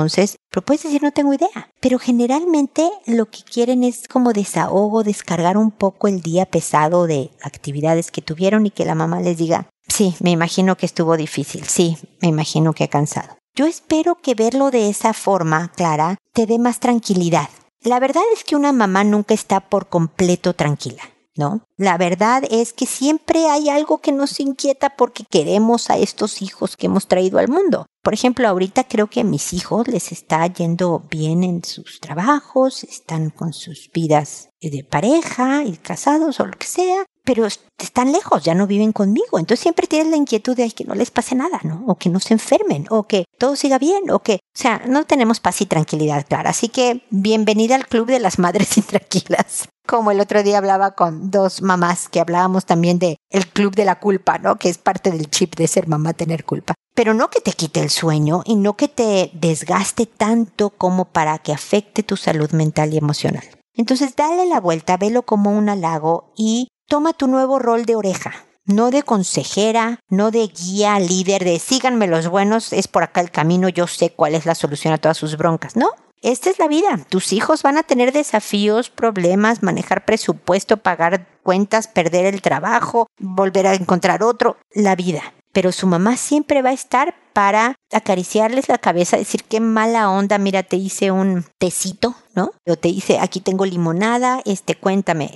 pero 0.49 0.65
puedes 0.65 0.83
decir 0.83 1.03
no 1.03 1.11
tengo 1.11 1.33
idea, 1.33 1.71
pero 1.79 1.99
generalmente 1.99 2.89
lo 3.05 3.25
que 3.25 3.43
quieren 3.43 3.83
es 3.83 4.07
como 4.07 4.33
desahogo, 4.33 5.03
descargar 5.03 5.57
un 5.57 5.71
poco 5.71 6.07
el 6.07 6.21
día 6.21 6.45
pesado 6.45 7.07
de 7.07 7.31
actividades 7.41 8.11
que 8.11 8.21
tuvieron 8.21 8.65
y 8.65 8.71
que 8.71 8.85
la 8.85 8.95
mamá 8.95 9.21
les 9.21 9.37
diga, 9.37 9.67
Sí, 9.89 10.15
me 10.21 10.29
imagino 10.29 10.77
que 10.77 10.85
estuvo 10.85 11.17
difícil, 11.17 11.65
sí, 11.65 11.97
me 12.21 12.27
imagino 12.27 12.73
que 12.73 12.83
ha 12.83 12.87
cansado. 12.87 13.37
Yo 13.55 13.65
espero 13.65 14.15
que 14.15 14.35
verlo 14.35 14.71
de 14.71 14.89
esa 14.89 15.13
forma, 15.13 15.71
Clara, 15.75 16.17
te 16.31 16.45
dé 16.45 16.59
más 16.59 16.79
tranquilidad. 16.79 17.49
La 17.81 17.99
verdad 17.99 18.23
es 18.33 18.43
que 18.43 18.55
una 18.55 18.71
mamá 18.71 19.03
nunca 19.03 19.33
está 19.33 19.61
por 19.61 19.89
completo 19.89 20.53
tranquila, 20.53 21.01
¿no? 21.39 21.63
La 21.77 21.97
verdad 21.97 22.43
es 22.51 22.73
que 22.73 22.85
siempre 22.85 23.47
hay 23.47 23.69
algo 23.69 23.99
que 23.99 24.11
nos 24.11 24.41
inquieta 24.41 24.91
porque 24.97 25.23
queremos 25.23 25.89
a 25.89 25.97
estos 25.97 26.41
hijos 26.41 26.75
que 26.75 26.87
hemos 26.87 27.07
traído 27.07 27.39
al 27.39 27.47
mundo. 27.47 27.85
Por 28.03 28.13
ejemplo, 28.13 28.47
ahorita 28.47 28.83
creo 28.83 29.07
que 29.07 29.21
a 29.21 29.23
mis 29.23 29.53
hijos 29.53 29.87
les 29.87 30.11
está 30.11 30.45
yendo 30.47 31.03
bien 31.09 31.43
en 31.43 31.63
sus 31.63 32.01
trabajos, 32.01 32.83
están 32.83 33.29
con 33.29 33.53
sus 33.53 33.89
vidas 33.93 34.49
de 34.61 34.83
pareja 34.83 35.63
y 35.63 35.77
casados 35.77 36.39
o 36.41 36.45
lo 36.45 36.57
que 36.57 36.67
sea, 36.67 37.05
pero 37.23 37.45
están 37.45 38.11
lejos, 38.11 38.43
ya 38.43 38.55
no 38.55 38.67
viven 38.67 38.91
conmigo. 38.91 39.39
Entonces 39.39 39.61
siempre 39.61 39.87
tienes 39.87 40.09
la 40.09 40.17
inquietud 40.17 40.57
de 40.57 40.69
que 40.71 40.83
no 40.83 40.95
les 40.95 41.11
pase 41.11 41.35
nada, 41.35 41.59
¿no? 41.63 41.83
O 41.87 41.95
que 41.95 42.09
no 42.09 42.19
se 42.19 42.33
enfermen, 42.33 42.85
o 42.89 43.03
que 43.03 43.25
todo 43.37 43.55
siga 43.55 43.77
bien, 43.77 44.09
o 44.09 44.19
que, 44.19 44.35
o 44.35 44.59
sea, 44.59 44.81
no 44.87 45.05
tenemos 45.05 45.39
paz 45.39 45.61
y 45.61 45.65
tranquilidad, 45.65 46.25
claro. 46.27 46.49
Así 46.49 46.69
que 46.69 47.03
bienvenida 47.09 47.75
al 47.75 47.87
club 47.87 48.07
de 48.07 48.19
las 48.19 48.39
madres 48.39 48.77
intranquilas. 48.77 49.69
Como 49.89 50.11
el 50.11 50.19
otro 50.19 50.43
día 50.43 50.59
hablaba 50.59 50.91
con 50.91 51.31
dos 51.31 51.61
mamás 51.61 52.09
que 52.09 52.19
hablábamos 52.19 52.65
también 52.65 52.99
de 52.99 53.17
el 53.29 53.47
club 53.47 53.73
de 53.75 53.85
la 53.85 53.99
culpa, 53.99 54.37
¿no? 54.37 54.57
Que 54.57 54.69
es 54.69 54.77
parte 54.77 55.11
del 55.11 55.29
chip 55.29 55.55
de 55.55 55.67
ser 55.67 55.87
mamá 55.87 56.13
tener 56.13 56.45
culpa. 56.45 56.75
Pero 56.93 57.13
no 57.13 57.29
que 57.29 57.41
te 57.41 57.53
quite 57.53 57.79
el 57.81 57.89
sueño 57.89 58.43
y 58.45 58.55
no 58.55 58.77
que 58.77 58.87
te 58.87 59.31
desgaste 59.33 60.05
tanto 60.05 60.69
como 60.69 61.05
para 61.05 61.39
que 61.39 61.53
afecte 61.53 62.03
tu 62.03 62.17
salud 62.17 62.51
mental 62.51 62.93
y 62.93 62.97
emocional. 62.97 63.43
Entonces 63.73 64.15
dale 64.15 64.45
la 64.45 64.59
vuelta, 64.59 64.97
velo 64.97 65.23
como 65.23 65.51
un 65.51 65.69
halago 65.69 66.33
y 66.37 66.67
Toma 66.89 67.13
tu 67.13 67.27
nuevo 67.27 67.59
rol 67.59 67.85
de 67.85 67.95
oreja, 67.95 68.33
no 68.65 68.89
de 68.89 69.03
consejera, 69.03 69.99
no 70.09 70.31
de 70.31 70.47
guía, 70.47 70.99
líder, 70.99 71.43
de 71.43 71.59
síganme 71.59 72.07
los 72.07 72.27
buenos, 72.27 72.73
es 72.73 72.87
por 72.87 73.03
acá 73.03 73.21
el 73.21 73.29
camino, 73.29 73.69
yo 73.69 73.85
sé 73.85 74.09
cuál 74.09 74.33
es 74.33 74.47
la 74.47 74.55
solución 74.55 74.91
a 74.91 74.97
todas 74.97 75.15
sus 75.15 75.37
broncas, 75.37 75.75
¿no? 75.75 75.91
Esta 76.21 76.49
es 76.49 76.59
la 76.59 76.67
vida. 76.67 76.99
Tus 77.07 77.31
hijos 77.31 77.63
van 77.63 77.77
a 77.77 77.83
tener 77.83 78.11
desafíos, 78.11 78.89
problemas, 78.89 79.63
manejar 79.63 80.03
presupuesto, 80.03 80.77
pagar 80.77 81.27
cuentas, 81.43 81.87
perder 81.87 82.25
el 82.25 82.41
trabajo, 82.41 83.07
volver 83.19 83.67
a 83.67 83.73
encontrar 83.73 84.23
otro, 84.23 84.57
la 84.73 84.95
vida. 84.95 85.33
Pero 85.53 85.71
su 85.71 85.87
mamá 85.87 86.17
siempre 86.17 86.61
va 86.61 86.69
a 86.69 86.73
estar 86.73 87.15
para 87.33 87.75
acariciarles 87.91 88.67
la 88.67 88.77
cabeza, 88.77 89.17
decir 89.17 89.45
qué 89.45 89.61
mala 89.61 90.11
onda, 90.11 90.37
mira, 90.37 90.63
te 90.63 90.75
hice 90.75 91.09
un 91.09 91.45
tecito, 91.57 92.15
¿no? 92.35 92.51
O 92.67 92.75
te 92.75 92.89
hice, 92.89 93.17
aquí 93.19 93.39
tengo 93.39 93.65
limonada, 93.65 94.41
este, 94.45 94.75
cuéntame 94.75 95.29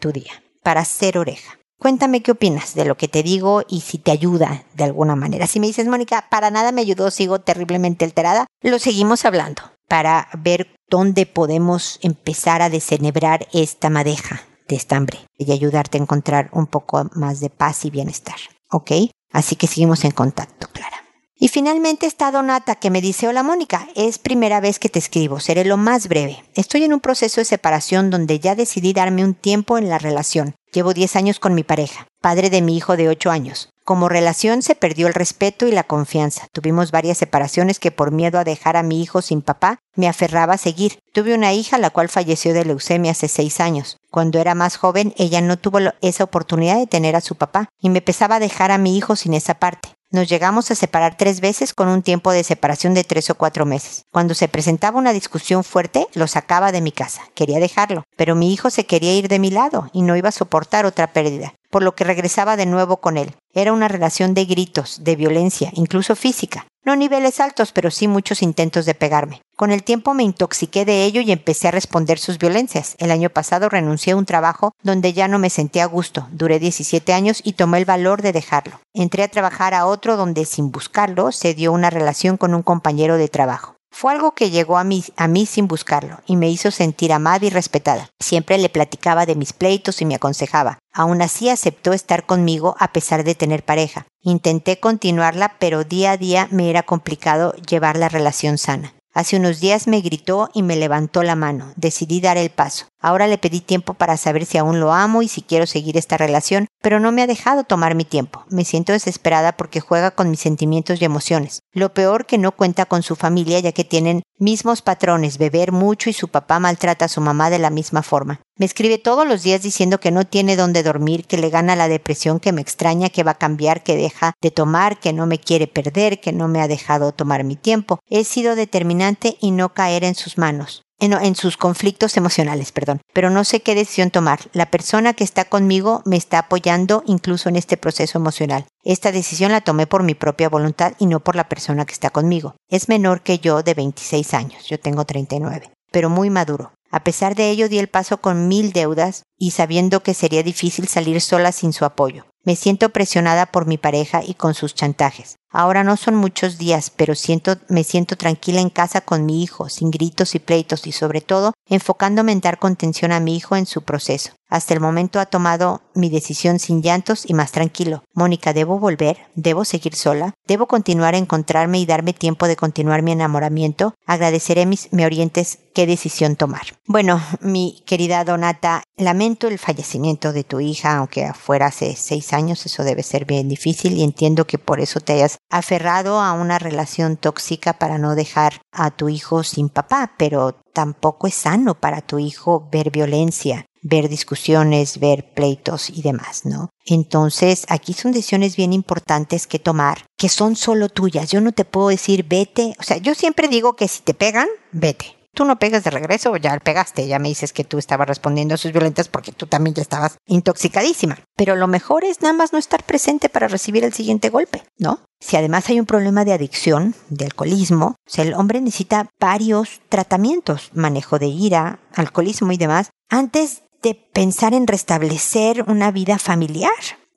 tu 0.00 0.12
día 0.12 0.42
para 0.62 0.84
ser 0.84 1.18
oreja. 1.18 1.58
Cuéntame 1.80 2.22
qué 2.22 2.32
opinas 2.32 2.74
de 2.74 2.84
lo 2.84 2.96
que 2.96 3.08
te 3.08 3.22
digo 3.22 3.62
y 3.68 3.80
si 3.82 3.98
te 3.98 4.10
ayuda 4.10 4.64
de 4.74 4.84
alguna 4.84 5.16
manera. 5.16 5.46
Si 5.46 5.60
me 5.60 5.66
dices, 5.66 5.86
Mónica, 5.86 6.26
para 6.30 6.50
nada 6.50 6.72
me 6.72 6.80
ayudó, 6.80 7.10
sigo 7.10 7.40
terriblemente 7.40 8.04
alterada, 8.04 8.46
lo 8.62 8.78
seguimos 8.78 9.24
hablando 9.24 9.62
para 9.88 10.28
ver 10.38 10.68
dónde 10.88 11.26
podemos 11.26 11.98
empezar 12.02 12.62
a 12.62 12.70
desenebrar 12.70 13.48
esta 13.52 13.90
madeja 13.90 14.42
de 14.68 14.76
estambre 14.76 15.18
y 15.36 15.50
ayudarte 15.50 15.98
a 15.98 16.02
encontrar 16.02 16.50
un 16.52 16.66
poco 16.66 17.10
más 17.14 17.40
de 17.40 17.50
paz 17.50 17.84
y 17.84 17.90
bienestar. 17.90 18.36
¿Ok? 18.70 18.92
Así 19.32 19.56
que 19.56 19.66
seguimos 19.66 20.04
en 20.04 20.10
contacto, 20.12 20.68
Clara. 20.72 20.98
Y 21.40 21.48
finalmente 21.48 22.06
está 22.06 22.32
Donata 22.32 22.74
que 22.74 22.90
me 22.90 23.00
dice, 23.00 23.28
hola 23.28 23.44
Mónica, 23.44 23.88
es 23.94 24.18
primera 24.18 24.60
vez 24.60 24.80
que 24.80 24.88
te 24.88 24.98
escribo, 24.98 25.38
seré 25.38 25.64
lo 25.64 25.76
más 25.76 26.08
breve. 26.08 26.42
Estoy 26.54 26.82
en 26.82 26.92
un 26.92 27.00
proceso 27.00 27.40
de 27.40 27.44
separación 27.44 28.10
donde 28.10 28.40
ya 28.40 28.56
decidí 28.56 28.92
darme 28.92 29.24
un 29.24 29.34
tiempo 29.34 29.78
en 29.78 29.88
la 29.88 29.98
relación. 29.98 30.56
Llevo 30.72 30.94
10 30.94 31.14
años 31.14 31.38
con 31.38 31.54
mi 31.54 31.62
pareja, 31.62 32.08
padre 32.20 32.50
de 32.50 32.60
mi 32.60 32.76
hijo 32.76 32.96
de 32.96 33.08
8 33.08 33.30
años. 33.30 33.70
Como 33.88 34.10
relación 34.10 34.60
se 34.60 34.74
perdió 34.74 35.06
el 35.06 35.14
respeto 35.14 35.66
y 35.66 35.72
la 35.72 35.82
confianza. 35.82 36.46
Tuvimos 36.52 36.90
varias 36.90 37.16
separaciones 37.16 37.78
que 37.78 37.90
por 37.90 38.10
miedo 38.10 38.38
a 38.38 38.44
dejar 38.44 38.76
a 38.76 38.82
mi 38.82 39.00
hijo 39.00 39.22
sin 39.22 39.40
papá 39.40 39.78
me 39.96 40.08
aferraba 40.08 40.52
a 40.52 40.58
seguir. 40.58 40.98
Tuve 41.14 41.32
una 41.32 41.54
hija 41.54 41.78
la 41.78 41.88
cual 41.88 42.10
falleció 42.10 42.52
de 42.52 42.66
leucemia 42.66 43.12
hace 43.12 43.28
6 43.28 43.60
años. 43.60 43.96
Cuando 44.10 44.40
era 44.40 44.54
más 44.54 44.76
joven 44.76 45.14
ella 45.16 45.40
no 45.40 45.56
tuvo 45.56 45.78
esa 46.02 46.24
oportunidad 46.24 46.76
de 46.76 46.86
tener 46.86 47.16
a 47.16 47.22
su 47.22 47.36
papá 47.36 47.70
y 47.80 47.88
me 47.88 48.02
pesaba 48.02 48.40
dejar 48.40 48.72
a 48.72 48.76
mi 48.76 48.94
hijo 48.94 49.16
sin 49.16 49.32
esa 49.32 49.54
parte. 49.54 49.94
Nos 50.10 50.26
llegamos 50.26 50.70
a 50.70 50.74
separar 50.74 51.18
tres 51.18 51.42
veces 51.42 51.74
con 51.74 51.86
un 51.88 52.00
tiempo 52.00 52.32
de 52.32 52.42
separación 52.42 52.94
de 52.94 53.04
tres 53.04 53.28
o 53.28 53.34
cuatro 53.34 53.66
meses. 53.66 54.06
Cuando 54.10 54.32
se 54.32 54.48
presentaba 54.48 54.98
una 54.98 55.12
discusión 55.12 55.64
fuerte, 55.64 56.06
lo 56.14 56.26
sacaba 56.26 56.72
de 56.72 56.80
mi 56.80 56.92
casa. 56.92 57.22
Quería 57.34 57.58
dejarlo, 57.58 58.04
pero 58.16 58.34
mi 58.34 58.50
hijo 58.50 58.70
se 58.70 58.86
quería 58.86 59.14
ir 59.14 59.28
de 59.28 59.38
mi 59.38 59.50
lado 59.50 59.90
y 59.92 60.00
no 60.00 60.16
iba 60.16 60.30
a 60.30 60.32
soportar 60.32 60.86
otra 60.86 61.12
pérdida, 61.12 61.54
por 61.68 61.82
lo 61.82 61.94
que 61.94 62.04
regresaba 62.04 62.56
de 62.56 62.64
nuevo 62.64 63.02
con 63.02 63.18
él. 63.18 63.34
Era 63.58 63.72
una 63.72 63.88
relación 63.88 64.34
de 64.34 64.44
gritos, 64.44 65.02
de 65.02 65.16
violencia, 65.16 65.72
incluso 65.74 66.14
física. 66.14 66.68
No 66.84 66.94
niveles 66.94 67.40
altos, 67.40 67.72
pero 67.72 67.90
sí 67.90 68.06
muchos 68.06 68.40
intentos 68.40 68.86
de 68.86 68.94
pegarme. 68.94 69.42
Con 69.56 69.72
el 69.72 69.82
tiempo 69.82 70.14
me 70.14 70.22
intoxiqué 70.22 70.84
de 70.84 71.02
ello 71.02 71.22
y 71.22 71.32
empecé 71.32 71.66
a 71.66 71.72
responder 71.72 72.20
sus 72.20 72.38
violencias. 72.38 72.94
El 72.98 73.10
año 73.10 73.30
pasado 73.30 73.68
renuncié 73.68 74.12
a 74.12 74.16
un 74.16 74.26
trabajo 74.26 74.70
donde 74.84 75.12
ya 75.12 75.26
no 75.26 75.40
me 75.40 75.50
sentía 75.50 75.82
a 75.82 75.86
gusto. 75.88 76.28
Duré 76.30 76.60
17 76.60 77.12
años 77.12 77.40
y 77.42 77.54
tomé 77.54 77.78
el 77.78 77.84
valor 77.84 78.22
de 78.22 78.32
dejarlo. 78.32 78.78
Entré 78.94 79.24
a 79.24 79.28
trabajar 79.28 79.74
a 79.74 79.86
otro 79.86 80.16
donde 80.16 80.44
sin 80.44 80.70
buscarlo 80.70 81.32
se 81.32 81.54
dio 81.54 81.72
una 81.72 81.90
relación 81.90 82.36
con 82.36 82.54
un 82.54 82.62
compañero 82.62 83.16
de 83.16 83.26
trabajo. 83.26 83.77
Fue 83.90 84.12
algo 84.12 84.32
que 84.32 84.50
llegó 84.50 84.78
a 84.78 84.84
mí, 84.84 85.04
a 85.16 85.28
sin 85.46 85.66
buscarlo 85.66 86.20
y 86.26 86.36
me 86.36 86.48
hizo 86.48 86.70
sentir 86.70 87.12
amada 87.12 87.46
y 87.46 87.50
respetada. 87.50 88.10
Siempre 88.20 88.58
le 88.58 88.68
platicaba 88.68 89.26
de 89.26 89.34
mis 89.34 89.52
pleitos 89.52 90.00
y 90.00 90.04
me 90.04 90.14
aconsejaba. 90.14 90.78
Aún 90.92 91.22
así 91.22 91.48
aceptó 91.48 91.92
estar 91.92 92.26
conmigo 92.26 92.76
a 92.78 92.92
pesar 92.92 93.24
de 93.24 93.34
tener 93.34 93.64
pareja. 93.64 94.06
Intenté 94.22 94.78
continuarla, 94.78 95.56
pero 95.58 95.84
día 95.84 96.12
a 96.12 96.16
día 96.16 96.48
me 96.50 96.70
era 96.70 96.82
complicado 96.82 97.52
llevar 97.54 97.96
la 97.96 98.08
relación 98.08 98.58
sana. 98.58 98.94
Hace 99.14 99.36
unos 99.36 99.58
días 99.58 99.88
me 99.88 100.00
gritó 100.00 100.48
y 100.54 100.62
me 100.62 100.76
levantó 100.76 101.22
la 101.22 101.34
mano. 101.34 101.72
Decidí 101.76 102.20
dar 102.20 102.36
el 102.36 102.50
paso. 102.50 102.86
Ahora 103.00 103.28
le 103.28 103.38
pedí 103.38 103.60
tiempo 103.60 103.94
para 103.94 104.16
saber 104.16 104.44
si 104.44 104.58
aún 104.58 104.80
lo 104.80 104.92
amo 104.92 105.22
y 105.22 105.28
si 105.28 105.42
quiero 105.42 105.66
seguir 105.66 105.96
esta 105.96 106.16
relación, 106.16 106.66
pero 106.82 106.98
no 106.98 107.12
me 107.12 107.22
ha 107.22 107.28
dejado 107.28 107.62
tomar 107.62 107.94
mi 107.94 108.04
tiempo. 108.04 108.44
Me 108.50 108.64
siento 108.64 108.92
desesperada 108.92 109.52
porque 109.52 109.80
juega 109.80 110.10
con 110.10 110.30
mis 110.30 110.40
sentimientos 110.40 111.00
y 111.00 111.04
emociones. 111.04 111.60
Lo 111.72 111.94
peor 111.94 112.26
que 112.26 112.38
no 112.38 112.52
cuenta 112.52 112.86
con 112.86 113.04
su 113.04 113.14
familia 113.14 113.60
ya 113.60 113.70
que 113.70 113.84
tienen 113.84 114.22
mismos 114.38 114.82
patrones, 114.82 115.38
beber 115.38 115.70
mucho 115.70 116.10
y 116.10 116.12
su 116.12 116.28
papá 116.28 116.58
maltrata 116.58 117.04
a 117.04 117.08
su 117.08 117.20
mamá 117.20 117.50
de 117.50 117.60
la 117.60 117.70
misma 117.70 118.02
forma. 118.02 118.40
Me 118.56 118.66
escribe 118.66 118.98
todos 118.98 119.26
los 119.26 119.44
días 119.44 119.62
diciendo 119.62 120.00
que 120.00 120.10
no 120.10 120.24
tiene 120.24 120.56
dónde 120.56 120.82
dormir, 120.82 121.24
que 121.26 121.38
le 121.38 121.50
gana 121.50 121.76
la 121.76 121.88
depresión, 121.88 122.40
que 122.40 122.52
me 122.52 122.60
extraña, 122.60 123.10
que 123.10 123.22
va 123.22 123.32
a 123.32 123.38
cambiar, 123.38 123.84
que 123.84 123.96
deja 123.96 124.34
de 124.40 124.50
tomar, 124.50 124.98
que 124.98 125.12
no 125.12 125.26
me 125.26 125.38
quiere 125.38 125.68
perder, 125.68 126.20
que 126.20 126.32
no 126.32 126.48
me 126.48 126.60
ha 126.60 126.66
dejado 126.66 127.12
tomar 127.12 127.44
mi 127.44 127.54
tiempo. 127.54 128.00
He 128.08 128.24
sido 128.24 128.56
determinante 128.56 129.36
y 129.40 129.52
no 129.52 129.72
caer 129.72 130.02
en 130.02 130.16
sus 130.16 130.36
manos 130.36 130.82
en, 131.00 131.34
sus 131.34 131.56
conflictos 131.56 132.16
emocionales, 132.16 132.72
perdón. 132.72 133.00
Pero 133.12 133.30
no 133.30 133.44
sé 133.44 133.60
qué 133.60 133.74
decisión 133.74 134.10
tomar. 134.10 134.40
La 134.52 134.70
persona 134.70 135.14
que 135.14 135.24
está 135.24 135.44
conmigo 135.44 136.02
me 136.04 136.16
está 136.16 136.40
apoyando 136.40 137.02
incluso 137.06 137.48
en 137.48 137.56
este 137.56 137.76
proceso 137.76 138.18
emocional. 138.18 138.66
Esta 138.84 139.12
decisión 139.12 139.52
la 139.52 139.60
tomé 139.60 139.86
por 139.86 140.02
mi 140.02 140.14
propia 140.14 140.48
voluntad 140.48 140.94
y 140.98 141.06
no 141.06 141.20
por 141.20 141.36
la 141.36 141.48
persona 141.48 141.86
que 141.86 141.92
está 141.92 142.10
conmigo. 142.10 142.56
Es 142.68 142.88
menor 142.88 143.22
que 143.22 143.38
yo 143.38 143.62
de 143.62 143.74
26 143.74 144.34
años, 144.34 144.66
yo 144.66 144.78
tengo 144.80 145.04
39, 145.04 145.70
pero 145.92 146.10
muy 146.10 146.30
maduro. 146.30 146.72
A 146.90 147.04
pesar 147.04 147.34
de 147.34 147.50
ello 147.50 147.68
di 147.68 147.78
el 147.78 147.88
paso 147.88 148.20
con 148.20 148.48
mil 148.48 148.72
deudas 148.72 149.24
y 149.36 149.50
sabiendo 149.50 150.02
que 150.02 150.14
sería 150.14 150.42
difícil 150.42 150.88
salir 150.88 151.20
sola 151.20 151.52
sin 151.52 151.74
su 151.74 151.84
apoyo. 151.84 152.24
Me 152.44 152.56
siento 152.56 152.88
presionada 152.88 153.44
por 153.44 153.66
mi 153.66 153.76
pareja 153.76 154.22
y 154.24 154.32
con 154.32 154.54
sus 154.54 154.74
chantajes. 154.74 155.36
Ahora 155.50 155.82
no 155.82 155.96
son 155.96 156.14
muchos 156.14 156.58
días, 156.58 156.90
pero 156.94 157.14
siento, 157.14 157.56
me 157.68 157.82
siento 157.84 158.16
tranquila 158.16 158.60
en 158.60 158.70
casa 158.70 159.00
con 159.00 159.24
mi 159.24 159.42
hijo, 159.42 159.68
sin 159.68 159.90
gritos 159.90 160.34
y 160.34 160.38
pleitos 160.38 160.86
y 160.86 160.92
sobre 160.92 161.20
todo 161.20 161.54
enfocándome 161.66 162.32
en 162.32 162.40
dar 162.40 162.58
contención 162.58 163.12
a 163.12 163.20
mi 163.20 163.36
hijo 163.36 163.56
en 163.56 163.66
su 163.66 163.82
proceso. 163.82 164.32
Hasta 164.50 164.72
el 164.72 164.80
momento 164.80 165.20
ha 165.20 165.26
tomado 165.26 165.82
mi 165.94 166.08
decisión 166.08 166.58
sin 166.58 166.82
llantos 166.82 167.28
y 167.28 167.34
más 167.34 167.52
tranquilo. 167.52 168.02
Mónica, 168.14 168.54
¿debo 168.54 168.78
volver? 168.78 169.18
¿Debo 169.34 169.66
seguir 169.66 169.94
sola? 169.94 170.32
¿Debo 170.46 170.66
continuar 170.66 171.14
a 171.14 171.18
encontrarme 171.18 171.78
y 171.78 171.86
darme 171.86 172.14
tiempo 172.14 172.48
de 172.48 172.56
continuar 172.56 173.02
mi 173.02 173.12
enamoramiento? 173.12 173.94
Agradeceré 174.06 174.64
mis 174.64 174.90
me 174.90 175.04
orientes 175.04 175.58
qué 175.74 175.86
decisión 175.86 176.36
tomar. 176.36 176.62
Bueno, 176.86 177.20
mi 177.40 177.82
querida 177.86 178.24
Donata, 178.24 178.82
lamento 178.96 179.48
el 179.48 179.58
fallecimiento 179.58 180.32
de 180.32 180.44
tu 180.44 180.60
hija, 180.60 180.96
aunque 180.96 181.30
fuera 181.34 181.66
hace 181.66 181.94
seis 181.94 182.32
años, 182.32 182.64
eso 182.64 182.84
debe 182.84 183.02
ser 183.02 183.26
bien 183.26 183.50
difícil 183.50 183.98
y 183.98 184.02
entiendo 184.02 184.46
que 184.46 184.58
por 184.58 184.80
eso 184.80 185.00
te 185.00 185.12
hayas 185.12 185.37
aferrado 185.50 186.20
a 186.20 186.32
una 186.32 186.58
relación 186.58 187.16
tóxica 187.16 187.74
para 187.74 187.98
no 187.98 188.14
dejar 188.14 188.60
a 188.72 188.90
tu 188.90 189.08
hijo 189.08 189.42
sin 189.42 189.68
papá, 189.68 190.14
pero 190.16 190.60
tampoco 190.72 191.26
es 191.26 191.34
sano 191.34 191.74
para 191.74 192.00
tu 192.00 192.18
hijo 192.18 192.68
ver 192.70 192.90
violencia, 192.90 193.66
ver 193.82 194.08
discusiones, 194.08 195.00
ver 195.00 195.32
pleitos 195.34 195.90
y 195.90 196.02
demás, 196.02 196.44
¿no? 196.44 196.70
Entonces, 196.84 197.66
aquí 197.68 197.92
son 197.92 198.12
decisiones 198.12 198.56
bien 198.56 198.72
importantes 198.72 199.46
que 199.46 199.58
tomar, 199.58 200.04
que 200.16 200.28
son 200.28 200.56
solo 200.56 200.88
tuyas. 200.88 201.30
Yo 201.30 201.40
no 201.40 201.52
te 201.52 201.64
puedo 201.64 201.88
decir 201.88 202.24
vete, 202.28 202.74
o 202.78 202.82
sea, 202.82 202.98
yo 202.98 203.14
siempre 203.14 203.48
digo 203.48 203.76
que 203.76 203.88
si 203.88 204.02
te 204.02 204.14
pegan, 204.14 204.48
vete 204.72 205.17
tú 205.34 205.44
no 205.44 205.58
pegas 205.58 205.84
de 205.84 205.90
regreso, 205.90 206.36
ya 206.36 206.58
pegaste, 206.58 207.06
ya 207.06 207.18
me 207.18 207.28
dices 207.28 207.52
que 207.52 207.64
tú 207.64 207.78
estabas 207.78 208.08
respondiendo 208.08 208.54
a 208.54 208.58
sus 208.58 208.72
violentas 208.72 209.08
porque 209.08 209.32
tú 209.32 209.46
también 209.46 209.74
ya 209.74 209.82
estabas 209.82 210.18
intoxicadísima. 210.26 211.18
Pero 211.36 211.56
lo 211.56 211.66
mejor 211.66 212.04
es 212.04 212.22
nada 212.22 212.34
más 212.34 212.52
no 212.52 212.58
estar 212.58 212.82
presente 212.84 213.28
para 213.28 213.48
recibir 213.48 213.84
el 213.84 213.92
siguiente 213.92 214.30
golpe, 214.30 214.64
¿no? 214.78 215.00
Si 215.20 215.36
además 215.36 215.68
hay 215.68 215.80
un 215.80 215.86
problema 215.86 216.24
de 216.24 216.32
adicción, 216.32 216.94
de 217.08 217.24
alcoholismo, 217.26 217.96
el 218.16 218.34
hombre 218.34 218.60
necesita 218.60 219.08
varios 219.20 219.80
tratamientos, 219.88 220.70
manejo 220.74 221.18
de 221.18 221.26
ira, 221.26 221.80
alcoholismo 221.94 222.52
y 222.52 222.56
demás, 222.56 222.90
antes 223.08 223.62
de 223.82 223.94
pensar 223.94 224.54
en 224.54 224.66
restablecer 224.66 225.64
una 225.68 225.90
vida 225.90 226.18
familiar, 226.18 226.72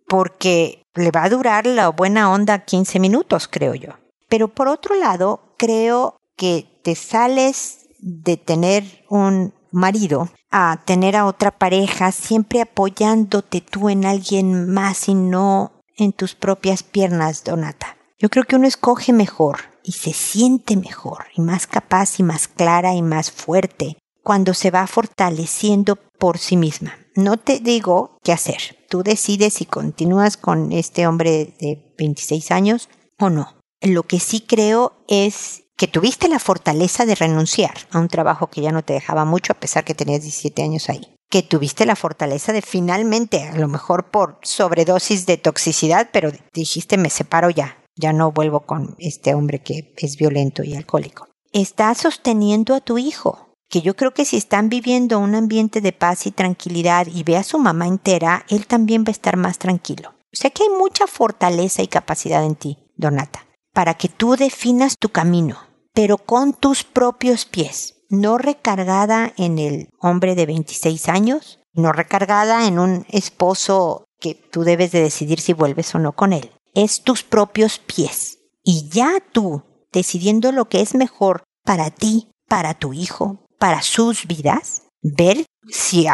porque 0.07 0.83
le 0.93 1.11
va 1.11 1.23
a 1.23 1.29
durar 1.29 1.65
la 1.65 1.89
buena 1.89 2.31
onda 2.31 2.59
15 2.59 2.99
minutos, 2.99 3.47
creo 3.47 3.75
yo. 3.75 3.89
Pero 4.29 4.47
por 4.47 4.67
otro 4.67 4.95
lado, 4.95 5.55
creo 5.57 6.17
que 6.35 6.79
te 6.83 6.95
sales 6.95 7.80
de 8.01 8.37
tener 8.37 8.83
un 9.09 9.53
marido 9.71 10.29
a 10.49 10.81
tener 10.85 11.15
a 11.15 11.25
otra 11.25 11.51
pareja, 11.51 12.11
siempre 12.11 12.61
apoyándote 12.61 13.61
tú 13.61 13.89
en 13.89 14.05
alguien 14.05 14.69
más 14.69 15.07
y 15.07 15.15
no 15.15 15.71
en 15.95 16.11
tus 16.11 16.35
propias 16.35 16.83
piernas, 16.83 17.43
Donata. 17.43 17.97
Yo 18.19 18.29
creo 18.29 18.43
que 18.43 18.55
uno 18.55 18.67
escoge 18.67 19.13
mejor 19.13 19.59
y 19.83 19.93
se 19.93 20.13
siente 20.13 20.75
mejor 20.75 21.25
y 21.35 21.41
más 21.41 21.67
capaz 21.67 22.19
y 22.19 22.23
más 22.23 22.47
clara 22.47 22.93
y 22.93 23.01
más 23.01 23.31
fuerte 23.31 23.97
cuando 24.23 24.53
se 24.53 24.71
va 24.71 24.85
fortaleciendo 24.87 25.95
por 26.19 26.37
sí 26.37 26.57
misma. 26.57 26.93
No 27.15 27.37
te 27.37 27.59
digo 27.59 28.17
qué 28.23 28.31
hacer. 28.31 28.85
Tú 28.89 29.03
decides 29.03 29.55
si 29.55 29.65
continúas 29.65 30.37
con 30.37 30.71
este 30.71 31.07
hombre 31.07 31.55
de 31.59 31.93
26 31.97 32.51
años 32.51 32.89
o 33.19 33.29
no. 33.29 33.55
Lo 33.81 34.03
que 34.03 34.19
sí 34.19 34.41
creo 34.41 34.93
es 35.07 35.60
que 35.81 35.87
tuviste 35.87 36.27
la 36.27 36.37
fortaleza 36.37 37.07
de 37.07 37.15
renunciar 37.15 37.73
a 37.89 37.97
un 37.97 38.07
trabajo 38.07 38.51
que 38.51 38.61
ya 38.61 38.71
no 38.71 38.83
te 38.83 38.93
dejaba 38.93 39.25
mucho 39.25 39.53
a 39.53 39.59
pesar 39.59 39.83
que 39.83 39.95
tenías 39.95 40.21
17 40.21 40.61
años 40.61 40.89
ahí. 40.89 41.15
Que 41.27 41.41
tuviste 41.41 41.87
la 41.87 41.95
fortaleza 41.95 42.53
de 42.53 42.61
finalmente, 42.61 43.41
a 43.45 43.57
lo 43.57 43.67
mejor 43.67 44.11
por 44.11 44.37
sobredosis 44.43 45.25
de 45.25 45.37
toxicidad, 45.37 46.09
pero 46.13 46.31
dijiste 46.53 46.99
me 46.99 47.09
separo 47.09 47.49
ya, 47.49 47.83
ya 47.95 48.13
no 48.13 48.31
vuelvo 48.31 48.59
con 48.59 48.95
este 48.99 49.33
hombre 49.33 49.63
que 49.63 49.95
es 49.97 50.17
violento 50.17 50.61
y 50.63 50.75
alcohólico. 50.75 51.25
Estás 51.51 51.97
sosteniendo 51.97 52.75
a 52.75 52.81
tu 52.81 52.99
hijo, 52.99 53.55
que 53.67 53.81
yo 53.81 53.95
creo 53.95 54.13
que 54.13 54.25
si 54.25 54.37
están 54.37 54.69
viviendo 54.69 55.17
un 55.17 55.33
ambiente 55.33 55.81
de 55.81 55.93
paz 55.93 56.27
y 56.27 56.31
tranquilidad 56.31 57.07
y 57.07 57.23
ve 57.23 57.37
a 57.37 57.43
su 57.43 57.57
mamá 57.57 57.87
entera, 57.87 58.45
él 58.49 58.67
también 58.67 59.03
va 59.03 59.07
a 59.07 59.13
estar 59.17 59.35
más 59.35 59.57
tranquilo. 59.57 60.09
O 60.31 60.37
sea 60.37 60.51
que 60.51 60.61
hay 60.61 60.69
mucha 60.69 61.07
fortaleza 61.07 61.81
y 61.81 61.87
capacidad 61.87 62.45
en 62.45 62.53
ti, 62.53 62.77
Donata, 62.97 63.47
para 63.73 63.95
que 63.95 64.09
tú 64.09 64.35
definas 64.35 64.95
tu 64.99 65.09
camino, 65.09 65.70
pero 65.93 66.17
con 66.17 66.53
tus 66.53 66.83
propios 66.83 67.45
pies, 67.45 67.95
no 68.09 68.37
recargada 68.37 69.33
en 69.37 69.59
el 69.59 69.89
hombre 69.99 70.35
de 70.35 70.45
26 70.45 71.09
años, 71.09 71.59
no 71.73 71.91
recargada 71.91 72.67
en 72.67 72.79
un 72.79 73.05
esposo 73.09 74.05
que 74.19 74.35
tú 74.35 74.63
debes 74.63 74.91
de 74.91 75.01
decidir 75.01 75.39
si 75.39 75.53
vuelves 75.53 75.93
o 75.95 75.99
no 75.99 76.13
con 76.13 76.33
él. 76.33 76.51
Es 76.73 77.03
tus 77.03 77.23
propios 77.23 77.79
pies. 77.79 78.39
Y 78.63 78.89
ya 78.89 79.13
tú, 79.31 79.63
decidiendo 79.91 80.51
lo 80.51 80.69
que 80.69 80.81
es 80.81 80.93
mejor 80.93 81.43
para 81.63 81.89
ti, 81.89 82.29
para 82.47 82.73
tu 82.73 82.93
hijo, 82.93 83.45
para 83.57 83.81
sus 83.81 84.27
vidas, 84.27 84.83
ver 85.01 85.45
si 85.69 86.05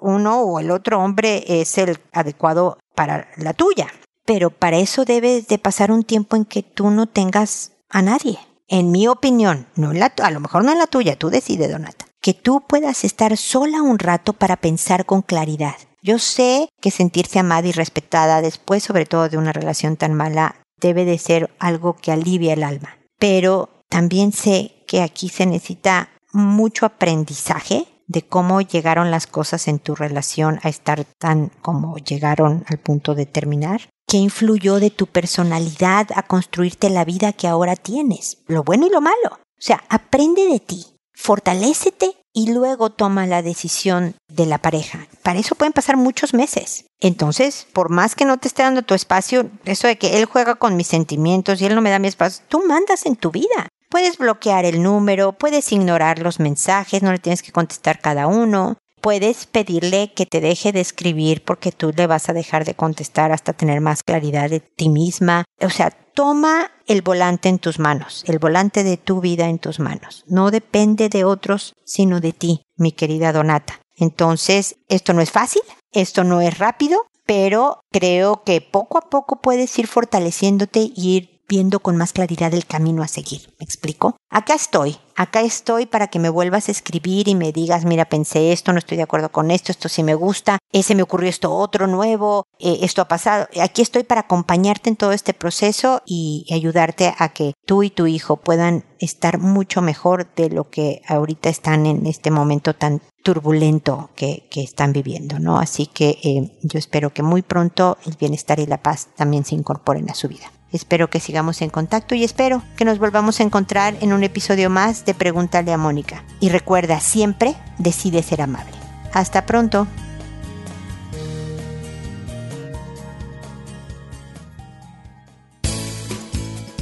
uno 0.00 0.40
o 0.40 0.60
el 0.60 0.70
otro 0.70 1.02
hombre 1.02 1.44
es 1.60 1.78
el 1.78 1.98
adecuado 2.12 2.78
para 2.94 3.28
la 3.36 3.54
tuya. 3.54 3.88
Pero 4.24 4.50
para 4.50 4.78
eso 4.78 5.04
debes 5.04 5.48
de 5.48 5.58
pasar 5.58 5.90
un 5.90 6.02
tiempo 6.02 6.36
en 6.36 6.44
que 6.44 6.62
tú 6.62 6.90
no 6.90 7.06
tengas 7.06 7.72
a 7.88 8.02
nadie 8.02 8.38
en 8.68 8.90
mi 8.90 9.08
opinión, 9.08 9.66
no 9.76 9.92
la, 9.92 10.12
a 10.22 10.30
lo 10.30 10.40
mejor 10.40 10.64
no 10.64 10.72
en 10.72 10.78
la 10.78 10.86
tuya, 10.86 11.16
tú 11.16 11.30
decides, 11.30 11.70
Donata, 11.70 12.06
que 12.20 12.34
tú 12.34 12.62
puedas 12.66 13.04
estar 13.04 13.36
sola 13.36 13.82
un 13.82 13.98
rato 13.98 14.32
para 14.32 14.56
pensar 14.56 15.04
con 15.04 15.22
claridad. 15.22 15.76
Yo 16.02 16.18
sé 16.18 16.68
que 16.80 16.90
sentirse 16.90 17.38
amada 17.38 17.68
y 17.68 17.72
respetada 17.72 18.42
después, 18.42 18.82
sobre 18.82 19.06
todo 19.06 19.28
de 19.28 19.38
una 19.38 19.52
relación 19.52 19.96
tan 19.96 20.14
mala, 20.14 20.56
debe 20.80 21.04
de 21.04 21.18
ser 21.18 21.50
algo 21.58 21.96
que 21.96 22.12
alivia 22.12 22.52
el 22.52 22.62
alma. 22.62 22.98
Pero 23.18 23.70
también 23.88 24.32
sé 24.32 24.72
que 24.86 25.02
aquí 25.02 25.28
se 25.28 25.46
necesita 25.46 26.10
mucho 26.32 26.84
aprendizaje 26.84 27.86
de 28.06 28.22
cómo 28.22 28.60
llegaron 28.60 29.10
las 29.10 29.26
cosas 29.26 29.68
en 29.68 29.78
tu 29.78 29.94
relación 29.94 30.60
a 30.62 30.68
estar 30.68 31.04
tan 31.18 31.50
como 31.62 31.96
llegaron 31.98 32.64
al 32.68 32.78
punto 32.78 33.14
de 33.14 33.26
terminar 33.26 33.82
¿Qué 34.06 34.18
influyó 34.18 34.80
de 34.80 34.90
tu 34.90 35.06
personalidad 35.06 36.08
a 36.14 36.22
construirte 36.22 36.90
la 36.90 37.04
vida 37.04 37.32
que 37.32 37.48
ahora 37.48 37.74
tienes? 37.74 38.38
Lo 38.46 38.62
bueno 38.62 38.86
y 38.86 38.90
lo 38.90 39.00
malo. 39.00 39.28
O 39.32 39.60
sea, 39.66 39.82
aprende 39.88 40.46
de 40.46 40.60
ti, 40.60 40.84
fortalécete 41.14 42.14
y 42.32 42.52
luego 42.52 42.90
toma 42.90 43.26
la 43.26 43.42
decisión 43.42 44.14
de 44.28 44.46
la 44.46 44.58
pareja. 44.58 45.06
Para 45.22 45.38
eso 45.38 45.54
pueden 45.54 45.72
pasar 45.72 45.96
muchos 45.96 46.34
meses. 46.34 46.84
Entonces, 47.00 47.66
por 47.72 47.90
más 47.90 48.14
que 48.14 48.24
no 48.24 48.36
te 48.36 48.48
esté 48.48 48.62
dando 48.62 48.82
tu 48.82 48.94
espacio, 48.94 49.50
eso 49.64 49.86
de 49.86 49.96
que 49.96 50.18
él 50.18 50.26
juega 50.26 50.56
con 50.56 50.76
mis 50.76 50.88
sentimientos 50.88 51.60
y 51.60 51.66
él 51.66 51.74
no 51.74 51.80
me 51.80 51.90
da 51.90 51.98
mi 51.98 52.08
espacio, 52.08 52.44
tú 52.48 52.62
mandas 52.66 53.06
en 53.06 53.16
tu 53.16 53.30
vida. 53.30 53.68
Puedes 53.90 54.18
bloquear 54.18 54.64
el 54.64 54.82
número, 54.82 55.32
puedes 55.32 55.70
ignorar 55.72 56.18
los 56.18 56.40
mensajes, 56.40 57.02
no 57.02 57.12
le 57.12 57.18
tienes 57.18 57.42
que 57.42 57.52
contestar 57.52 58.00
cada 58.00 58.26
uno, 58.26 58.78
puedes 59.00 59.46
pedirle 59.46 60.12
que 60.14 60.24
te 60.24 60.40
deje 60.40 60.72
de 60.72 60.80
escribir 60.80 61.44
porque 61.44 61.72
tú 61.72 61.92
le 61.94 62.06
vas 62.06 62.28
a 62.28 62.32
dejar 62.32 62.64
de 62.64 62.74
contestar 62.74 63.32
hasta 63.32 63.52
tener 63.52 63.82
más 63.82 64.02
claridad 64.02 64.48
de 64.48 64.60
ti 64.60 64.88
misma. 64.88 65.44
O 65.60 65.68
sea, 65.68 65.90
toma 65.90 66.70
el 66.86 67.02
volante 67.02 67.50
en 67.50 67.58
tus 67.58 67.78
manos, 67.78 68.24
el 68.26 68.38
volante 68.38 68.82
de 68.82 68.96
tu 68.96 69.20
vida 69.20 69.48
en 69.48 69.58
tus 69.58 69.78
manos. 69.78 70.24
No 70.26 70.50
depende 70.50 71.10
de 71.10 71.24
otros, 71.24 71.74
sino 71.84 72.20
de 72.20 72.32
ti, 72.32 72.62
mi 72.76 72.92
querida 72.92 73.32
Donata. 73.32 73.80
Entonces, 73.96 74.76
esto 74.88 75.12
no 75.12 75.20
es 75.20 75.30
fácil, 75.30 75.62
esto 75.92 76.24
no 76.24 76.40
es 76.40 76.58
rápido, 76.58 77.02
pero 77.26 77.80
creo 77.92 78.42
que 78.42 78.60
poco 78.60 78.98
a 78.98 79.10
poco 79.10 79.40
puedes 79.40 79.78
ir 79.78 79.86
fortaleciéndote 79.86 80.90
y 80.94 81.16
ir 81.16 81.33
viendo 81.48 81.80
con 81.80 81.96
más 81.96 82.12
claridad 82.12 82.52
el 82.54 82.66
camino 82.66 83.02
a 83.02 83.08
seguir. 83.08 83.54
¿Me 83.58 83.64
explico? 83.64 84.16
Acá 84.30 84.54
estoy, 84.54 84.96
acá 85.16 85.42
estoy 85.42 85.86
para 85.86 86.08
que 86.08 86.18
me 86.18 86.28
vuelvas 86.28 86.68
a 86.68 86.72
escribir 86.72 87.28
y 87.28 87.34
me 87.34 87.52
digas, 87.52 87.84
mira, 87.84 88.04
pensé 88.06 88.52
esto, 88.52 88.72
no 88.72 88.78
estoy 88.78 88.96
de 88.96 89.04
acuerdo 89.04 89.30
con 89.30 89.50
esto, 89.50 89.70
esto 89.70 89.88
sí 89.88 90.02
me 90.02 90.14
gusta, 90.14 90.58
ese 90.72 90.94
me 90.94 91.02
ocurrió 91.02 91.28
esto 91.28 91.54
otro 91.54 91.86
nuevo, 91.86 92.44
eh, 92.58 92.78
esto 92.82 93.02
ha 93.02 93.08
pasado. 93.08 93.46
Aquí 93.62 93.82
estoy 93.82 94.02
para 94.02 94.22
acompañarte 94.22 94.90
en 94.90 94.96
todo 94.96 95.12
este 95.12 95.34
proceso 95.34 96.02
y 96.04 96.46
ayudarte 96.52 97.14
a 97.16 97.28
que 97.28 97.54
tú 97.66 97.82
y 97.82 97.90
tu 97.90 98.06
hijo 98.06 98.36
puedan 98.36 98.84
estar 98.98 99.38
mucho 99.38 99.82
mejor 99.82 100.34
de 100.34 100.50
lo 100.50 100.70
que 100.70 101.02
ahorita 101.06 101.48
están 101.48 101.86
en 101.86 102.06
este 102.06 102.30
momento 102.30 102.74
tan 102.74 103.00
turbulento 103.24 104.10
que, 104.14 104.44
están 104.54 104.92
viviendo, 104.92 105.40
¿no? 105.40 105.58
Así 105.58 105.86
que 105.86 106.18
eh, 106.22 106.52
yo 106.62 106.78
espero 106.78 107.12
que 107.12 107.22
muy 107.22 107.42
pronto 107.42 107.98
el 108.06 108.16
bienestar 108.20 108.60
y 108.60 108.66
la 108.66 108.82
paz 108.82 109.08
también 109.16 109.44
se 109.44 109.56
incorporen 109.56 110.08
a 110.10 110.14
su 110.14 110.28
vida. 110.28 110.52
Espero 110.70 111.08
que 111.08 111.20
sigamos 111.20 111.62
en 111.62 111.70
contacto 111.70 112.14
y 112.14 112.22
espero 112.22 112.62
que 112.76 112.84
nos 112.84 112.98
volvamos 112.98 113.40
a 113.40 113.42
encontrar 113.42 113.96
en 114.00 114.12
un 114.12 114.22
episodio 114.24 114.70
más 114.70 115.06
de 115.06 115.14
Pregúntale 115.14 115.72
a 115.72 115.78
Mónica. 115.78 116.22
Y 116.38 116.50
recuerda, 116.50 117.00
siempre 117.00 117.56
decide 117.78 118.22
ser 118.22 118.42
amable. 118.42 118.72
Hasta 119.12 119.46
pronto. 119.46 119.86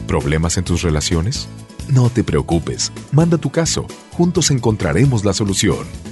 ¿Problemas 0.08 0.56
en 0.56 0.64
tus 0.64 0.82
relaciones? 0.82 1.48
No 1.88 2.10
te 2.10 2.24
preocupes, 2.24 2.92
manda 3.12 3.38
tu 3.38 3.50
caso, 3.50 3.86
juntos 4.16 4.50
encontraremos 4.50 5.24
la 5.24 5.32
solución 5.32 6.11